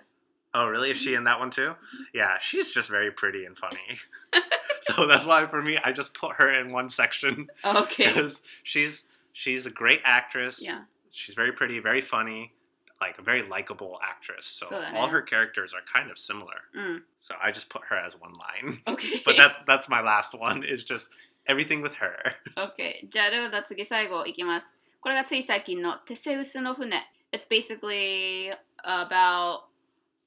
[0.55, 0.91] Oh, really?
[0.91, 1.17] Is she mm-hmm.
[1.17, 1.69] in that one too?
[1.69, 2.03] Mm-hmm.
[2.13, 3.99] Yeah, she's just very pretty and funny.
[4.81, 7.47] so that's why for me, I just put her in one section.
[7.63, 8.05] Okay.
[8.15, 10.62] Because she's she's a great actress.
[10.62, 10.82] Yeah.
[11.10, 12.52] She's very pretty, very funny,
[13.00, 14.46] like a very likable actress.
[14.46, 15.12] So So then, all yeah.
[15.12, 16.68] her characters are kind of similar.
[16.74, 17.04] うん。
[17.20, 18.80] So I just put her as one line.
[18.86, 19.22] OK。
[19.24, 20.62] But that's that's my last one.
[20.62, 21.10] Is just
[21.46, 22.16] everything with her.
[22.56, 23.08] OK。
[23.10, 24.72] じゃあ、レオナ次最後いきます。
[25.00, 27.02] これがつい最近のテセウスの船。
[27.32, 28.52] It's basically
[28.84, 29.62] about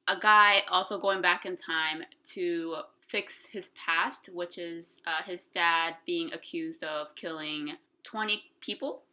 [0.08, 2.04] a guy also going back in time
[2.34, 7.78] to fix his past, which is uh, his dad being accused of killing
[8.08, 9.04] 20 people.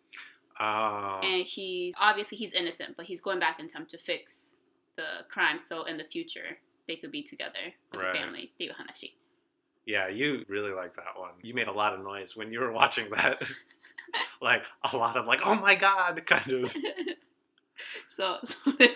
[0.61, 4.57] Oh, and he's obviously he's innocent, but he's going back in time to fix
[4.97, 5.59] the crime.
[5.59, 8.11] So in the future, they could be together as Right.
[8.15, 8.51] a family.
[8.53, 9.17] っていう話。
[9.87, 11.33] yeah, you really like that one.
[11.43, 13.41] You made a lot of noise when you were watching that.
[14.43, 14.63] like
[14.93, 16.71] a lot of like, oh my god, kind of.
[18.09, 18.91] そう、それ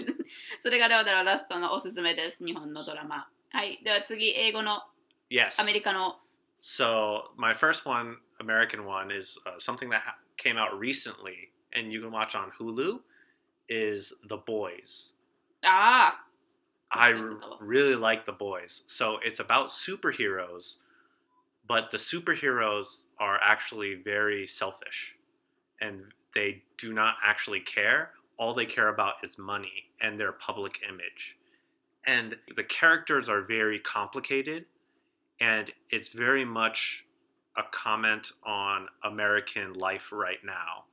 [0.58, 2.44] それがレオナのラストのおすすめです。
[2.44, 3.26] 日本のドラマ。
[3.50, 3.80] はい。
[3.82, 4.82] では次、英語の
[5.30, 5.60] Yes.
[5.62, 6.20] アメリカの。
[6.61, 11.91] so my first one, American one, is uh, something that ha- came out recently, and
[11.91, 12.99] you can watch on Hulu.
[13.71, 15.11] Is The Boys.
[15.63, 16.21] Ah,
[16.91, 17.13] I
[17.61, 18.81] really like The Boys.
[18.87, 20.77] So it's about superheroes,
[21.67, 25.15] but the superheroes are actually very selfish,
[25.79, 28.11] and they do not actually care.
[28.37, 31.37] All they care about is money and their public image.
[32.07, 34.65] And the characters are very complicated,
[35.39, 37.05] and it's very much
[37.57, 40.85] a comment on American life right now.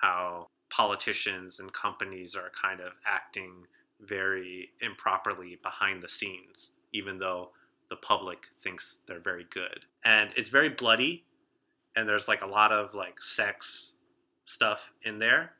[0.00, 3.66] How politicians and companies are kind of acting
[4.00, 7.50] very improperly behind the scenes, even though
[7.90, 9.84] the public thinks they're very good.
[10.04, 11.24] And it's very bloody,
[11.94, 13.92] and there's like a lot of like sex
[14.44, 15.52] stuff in there.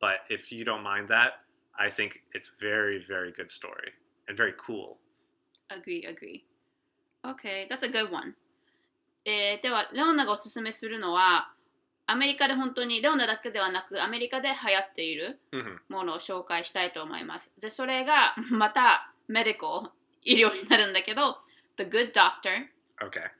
[0.00, 1.32] But if you don't mind that,
[1.78, 3.92] I think it's very, very good story
[4.28, 4.98] and very cool.
[5.70, 6.44] agree, agree.
[7.24, 8.34] Okay, that's a good one.
[9.24, 11.52] えーでは、レオナがおすすめするのは、
[12.06, 17.52] アメリカで本当に、レオナだけではなく、アメリカで流行っている hmm ものを紹介したいと思います。
[17.60, 19.90] で、それがまたメディコ
[20.22, 21.38] 医療になるんだけど、
[21.76, 22.68] The Good Doctor
[23.04, 23.30] Okay.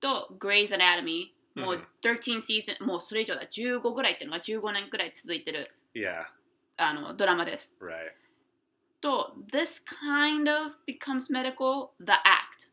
[0.00, 6.24] と Grey's Anatomy もううん13シーズン、もうそれ以上だ、15ぐらいっていうのが15年くらい続いてる Yeah.
[6.76, 7.76] あのドラマです。
[7.80, 8.12] Right.
[9.00, 12.67] と、This kind of becomes medical, The Act.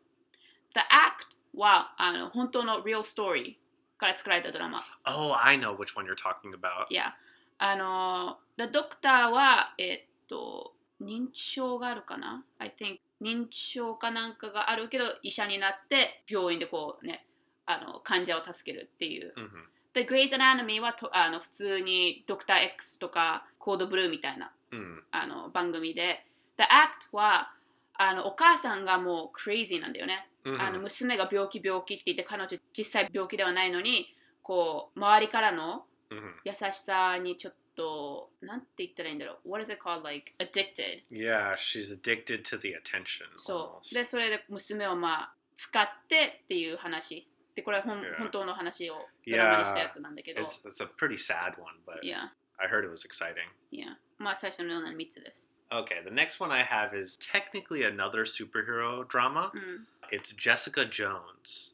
[0.76, 3.56] The Act はあの本当の real story
[3.98, 4.84] から作られたドラマ。
[5.08, 6.86] Oh, I know which one you're talking about.
[6.90, 7.16] いや、
[7.58, 17.26] あの、The Doctor は、えっと、認知症があるかな ?I think 認知症かなんかがあるけど、医者になって病院でこうね、
[17.66, 19.34] あの患者を助けるっていう。
[19.36, 19.50] hmm
[19.94, 22.62] で、Grey's Anatomy はとあの普通に Dr.
[22.74, 25.00] X とかコードブルーみたいな Mm.
[25.12, 26.26] あの番組で、
[26.58, 27.52] The Act は
[27.94, 30.28] あのお母さんがもう crazy なんだよね。
[30.46, 40.04] Hmm あの娘が病気病気って言って彼女実際病気ではないのにこう周りからの hmm 優しさにちょっとなんて言ったらいいんだろう What is it called?
[40.04, 43.26] Like addicted Yeah, she's addicted to the attention.
[43.38, 48.18] そ.うでそれで娘をまあ使ってっていう話でこれは本 Yeah.
[48.18, 48.96] 本当の話を
[49.28, 53.50] ドラマにしたやつなんだけど It's, it's a pretty sad one, but Yeah I heard it was exciting.
[53.72, 59.52] Yeah まあ最初のような3つです Okay, the next one I have is technically another superhero drama.
[59.54, 61.72] うん It's Jessica Jones.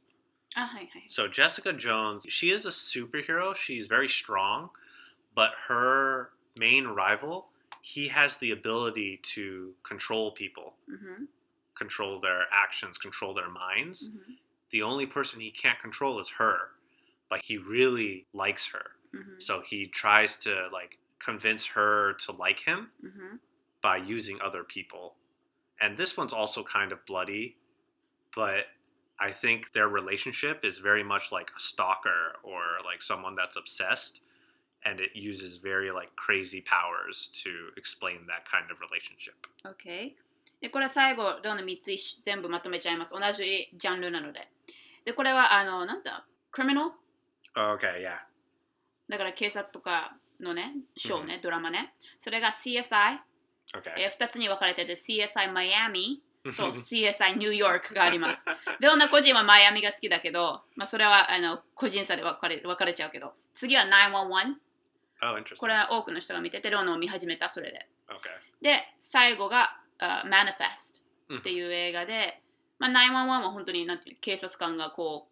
[0.57, 1.01] Oh, hi, hi.
[1.07, 3.55] So Jessica Jones, she is a superhero.
[3.55, 4.69] She's very strong,
[5.33, 7.47] but her main rival,
[7.81, 11.23] he has the ability to control people, mm-hmm.
[11.75, 14.09] control their actions, control their minds.
[14.09, 14.33] Mm-hmm.
[14.71, 16.71] The only person he can't control is her,
[17.29, 18.91] but he really likes her.
[19.15, 19.39] Mm-hmm.
[19.39, 23.37] So he tries to like convince her to like him mm-hmm.
[23.81, 25.15] by using other people.
[25.79, 27.57] And this one's also kind of bloody
[28.34, 28.66] but
[29.18, 34.20] I think their relationship is very much like a stalker or like someone that's obsessed
[34.84, 39.34] and it uses very like crazy powers to explain that kind of relationship.
[39.64, 40.14] OK。
[40.60, 43.12] で、これは最後、どの3つ一全部まとめちゃいます。
[43.12, 44.48] 同じジャンルなので。
[45.04, 46.90] で、これは、あの、なんだ、クリミナル
[47.54, 48.18] Okay, yeah.
[49.08, 51.94] だから警察とかのね、ショーね、ドラマね。
[52.18, 53.18] それが CSI、
[53.74, 53.94] Okay.
[53.98, 58.45] えー、2つに分かれてて、CSI マイアミ と CSI ニューヨークがあります。
[58.79, 64.55] レオナ個人はマイアミが好きだけど、まあ、それはあの個人差で分かれ分かれちゃうけど、次は911。
[65.21, 65.59] oh, interesting.
[65.59, 67.87] これは多くの人が見てて、レオナを見始めた、それで。
[68.07, 68.63] Okay.
[68.63, 72.41] で、最後が、uh, Manifest うんっていう映画で、
[72.79, 75.30] まあ、911は本当になんていう警察官がこう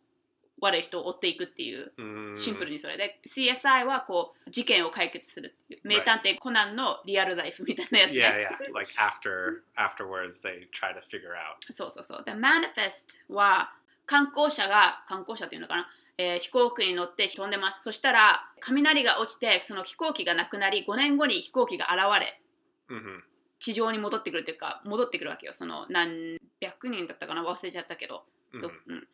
[0.61, 8.21] 悪い人を追っていくっていう Mm, シンプルにそれで、CSI はこう事件を解決するっていう名探偵コナンのリアルライフみたいなやつね。
[8.21, 8.73] Yeah, yeah.
[8.73, 11.71] Like after afterwards they try to figure out.
[11.71, 12.23] そうそうそう。
[12.25, 13.73] で、Manifest は
[14.05, 15.87] 観光者が、観光者っていうのかな、
[16.17, 17.83] えー飛行機に乗って飛んでます。
[17.83, 22.41] そしたら、雷が落ちて、その飛行機がなくなり、5年後に飛行機が現れ、
[22.89, 23.21] hmm
[23.59, 25.53] 地上に戻ってくるっていうか、戻ってくるわけよ。
[25.53, 28.23] その何百人だったかな、忘れちゃったけど。
[28.53, 29.07] hmm どうん、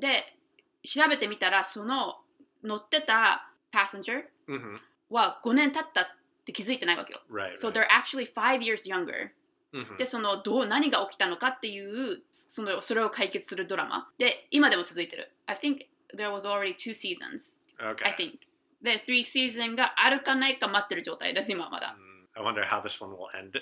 [0.00, 0.36] で、
[0.82, 2.20] 調べてみたら、その
[2.62, 4.78] 乗ってた passenger hmm
[5.10, 6.06] は5年経ったっ
[6.44, 7.20] て気づいてないわけよ。
[7.30, 7.56] Right.
[7.56, 7.72] So right.
[7.72, 9.30] they're actually five years younger.
[9.72, 9.96] Mhm.
[9.98, 18.04] でそのどう何が起きたのかっていうそのそれを解決するドラマで今でも続いてる I think there was already two seasons Okay.
[18.04, 18.40] I think
[18.82, 23.52] で3 season があるかないか待ってる状態です今まだ Mm, I wonder how this one will end.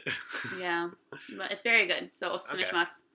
[0.59, 0.91] Yeah
[1.37, 3.07] but it's very good so おすすめします、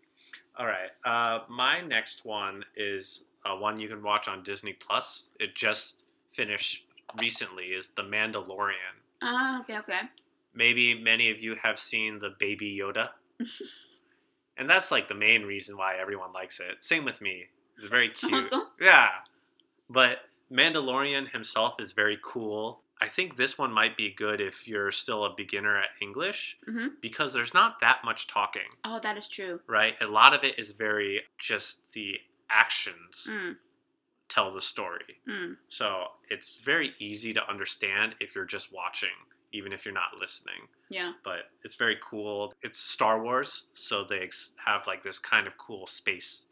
[0.56, 0.92] All right.
[1.04, 5.26] Uh, my next one is Uh, one you can watch on Disney Plus.
[5.40, 6.86] It just finished
[7.20, 7.66] recently.
[7.66, 9.02] Is The Mandalorian.
[9.22, 10.02] Ah, uh, okay, okay.
[10.54, 13.10] Maybe many of you have seen the Baby Yoda.
[14.58, 16.84] and that's like the main reason why everyone likes it.
[16.84, 17.46] Same with me.
[17.78, 18.54] It's very cute.
[18.80, 19.10] yeah.
[19.90, 20.20] But
[20.52, 22.82] Mandalorian himself is very cool.
[23.02, 26.88] I think this one might be good if you're still a beginner at English mm-hmm.
[27.02, 28.70] because there's not that much talking.
[28.86, 29.60] Oh, that is true.
[29.68, 29.96] Right?
[30.00, 32.16] A lot of it is very just the
[32.50, 33.56] actions mm.
[34.30, 35.22] tell the story.
[35.30, 35.56] Mm.
[35.70, 39.10] So it's very easy to understand if you're just watching,
[39.52, 40.68] even if you're not listening.
[40.90, 41.14] Yeah.
[41.24, 42.54] But it's very cool.
[42.62, 44.30] It's Star Wars, so they
[44.66, 46.46] have like this kind of cool space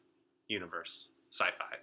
[0.47, 1.77] universe sci fi.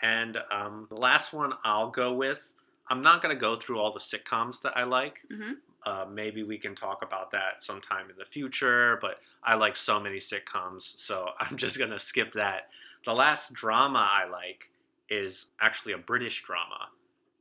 [0.00, 2.52] And um, the last one I'll go with
[2.90, 5.20] I'm not going to go through all the sitcoms that I like.
[5.32, 5.52] Mm-hmm.
[5.87, 8.97] Uh, maybe we can talk about that sometime in the future.
[9.01, 12.69] But I like so many sitcoms, so I'm just gonna skip that.
[13.05, 14.69] The last drama I like
[15.09, 16.87] is actually a British drama.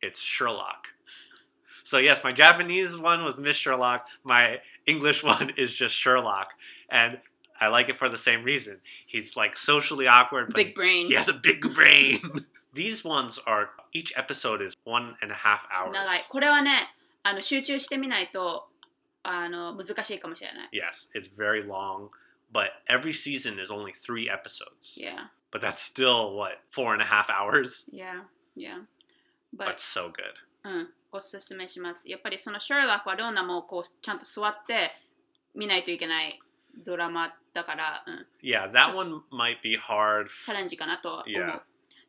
[0.00, 0.88] It's Sherlock.
[1.84, 4.06] So yes, my Japanese one was Miss Sherlock.
[4.24, 6.48] My English one is just Sherlock,
[6.90, 7.18] and
[7.60, 8.78] I like it for the same reason.
[9.06, 12.20] He's like socially awkward, but Big brain he has a big brain.
[12.74, 15.92] These ones are each episode is one and a half hours.
[15.92, 18.70] 長いこれはね あの集中してみないと
[19.24, 22.09] あの難しいかもしれない Yes, it's very long,
[22.51, 24.97] but every season is only three episodes.
[24.97, 27.89] Yeah But that's still what four and a half hours.
[27.91, 28.24] Yeah
[28.55, 28.86] Yeah
[29.55, 30.13] But But so good.
[30.63, 32.09] うん、おすすめします。
[32.09, 34.91] やっぱりそのシャーロックはローナもこうちゃんと座って
[35.55, 36.39] 見ないといけない
[36.86, 40.28] ドラマだから、うん、Yeah, that one might be hard.
[40.43, 41.41] チャレンジかなとは思う。
[41.41, 41.61] Yeah.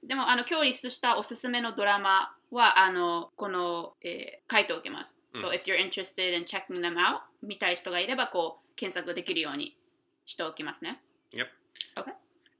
[0.06, 5.17] でもあの今日リストしたおすすめのドラマはあのこの、えー書いておきます。
[5.33, 9.75] うん So if you're interested in checking them out 見たい人がいればこう検索できるように
[10.25, 11.01] しておきますね。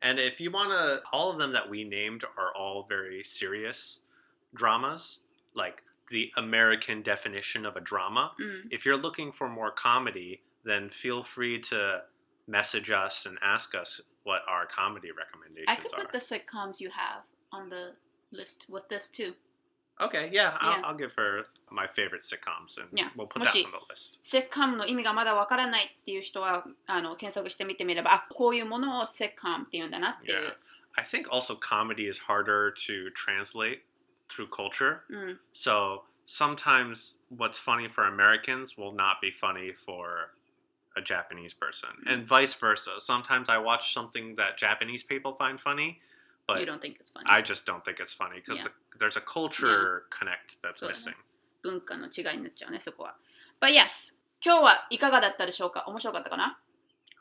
[0.04, 4.02] And if you want to, all of them that we named are all very serious
[4.54, 5.20] dramas,
[5.56, 8.34] like the American definition of a drama.
[8.38, 12.04] うん、 If you're looking for more comedy, then feel free to
[12.48, 16.04] message us and ask us what our comedy recommendations I could are.
[16.04, 17.24] put the sitcoms you have
[17.54, 17.94] on the
[18.34, 19.34] list with this too.
[20.02, 20.82] Okay, yeah, I'll, Yeah.
[20.88, 23.10] I'll give her my favorite sitcoms and Yeah.
[23.16, 24.18] we'll put that Moshi- on the list.
[24.22, 30.50] セッカムの意味がまだわからないっていう人はあの検索してみてみればあこういうものをセッカムっていうんだなってい Yeah.
[30.50, 30.58] う、
[30.96, 33.82] I think also comedy is harder to translate
[34.30, 35.02] through culture.
[35.10, 40.32] うん、 So sometimes what's funny for Americans will not be funny for
[40.96, 43.00] a Japanese person, and vice versa.
[43.00, 46.00] Sometimes I watch something that Japanese people find funny,
[46.49, 48.69] You but don't think it's funny I just don't think it's funny because Yeah.
[48.99, 51.15] there's a culture connect that's missing.
[51.63, 53.17] 文化の違いになっちゃうねそこは
[53.61, 56.59] But yes 今日はいかがだったでしょうか面白かったかな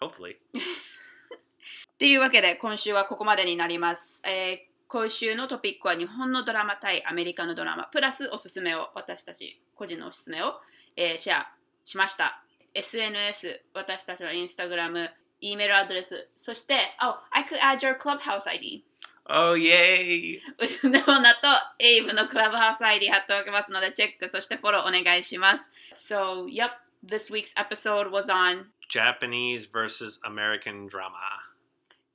[0.02, 0.36] Hopefully.
[0.36, 4.22] っていうわけで今週はここまでになります。
[4.26, 4.60] えー
[4.90, 10.62] 今週のトピックは日本のドラマ対アメリカのドラマプラスおすすめを私たち個人のおすすめを、
[10.96, 11.52] えーシェア
[11.84, 12.42] しました。
[12.74, 15.10] SNS 私たちのインスタグラム
[15.42, 18.86] E メールアドレスそして Oh, I could add your clubhouse ID
[19.29, 20.41] Oh, yay!
[20.59, 21.49] うちのナと
[21.79, 25.71] エイブのクラブハウス ID 貼っておきますのでチェックそしてフォローお願いします。
[25.95, 26.71] So, yep,
[27.07, 31.17] this week's episode was on Japanese versus American drama.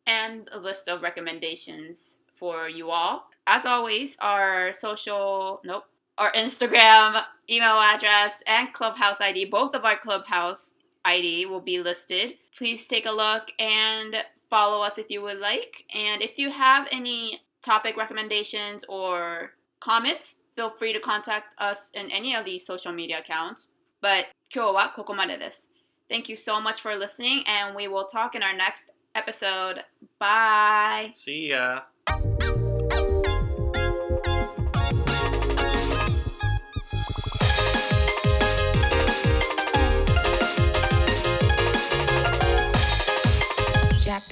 [0.07, 3.29] and a list of recommendations for you all.
[3.45, 5.83] As always, our social, nope,
[6.17, 10.73] our Instagram, email address, and Clubhouse ID, both of our Clubhouse
[11.05, 12.35] ID will be listed.
[12.57, 14.15] Please take a look and
[14.51, 15.85] follow us if you would like.
[15.93, 22.11] And if you have any topic recommendations or comments, feel free to contact us in
[22.11, 23.69] any of these social media accounts.
[24.01, 25.69] But 今日はここまでです。
[26.09, 29.83] Thank you so much for listening, and we will talk in our next episode.
[30.19, 31.11] Bye.
[31.13, 31.90] See ya.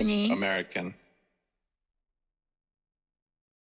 [0.01, 0.39] Japanese.
[0.43, 0.95] American.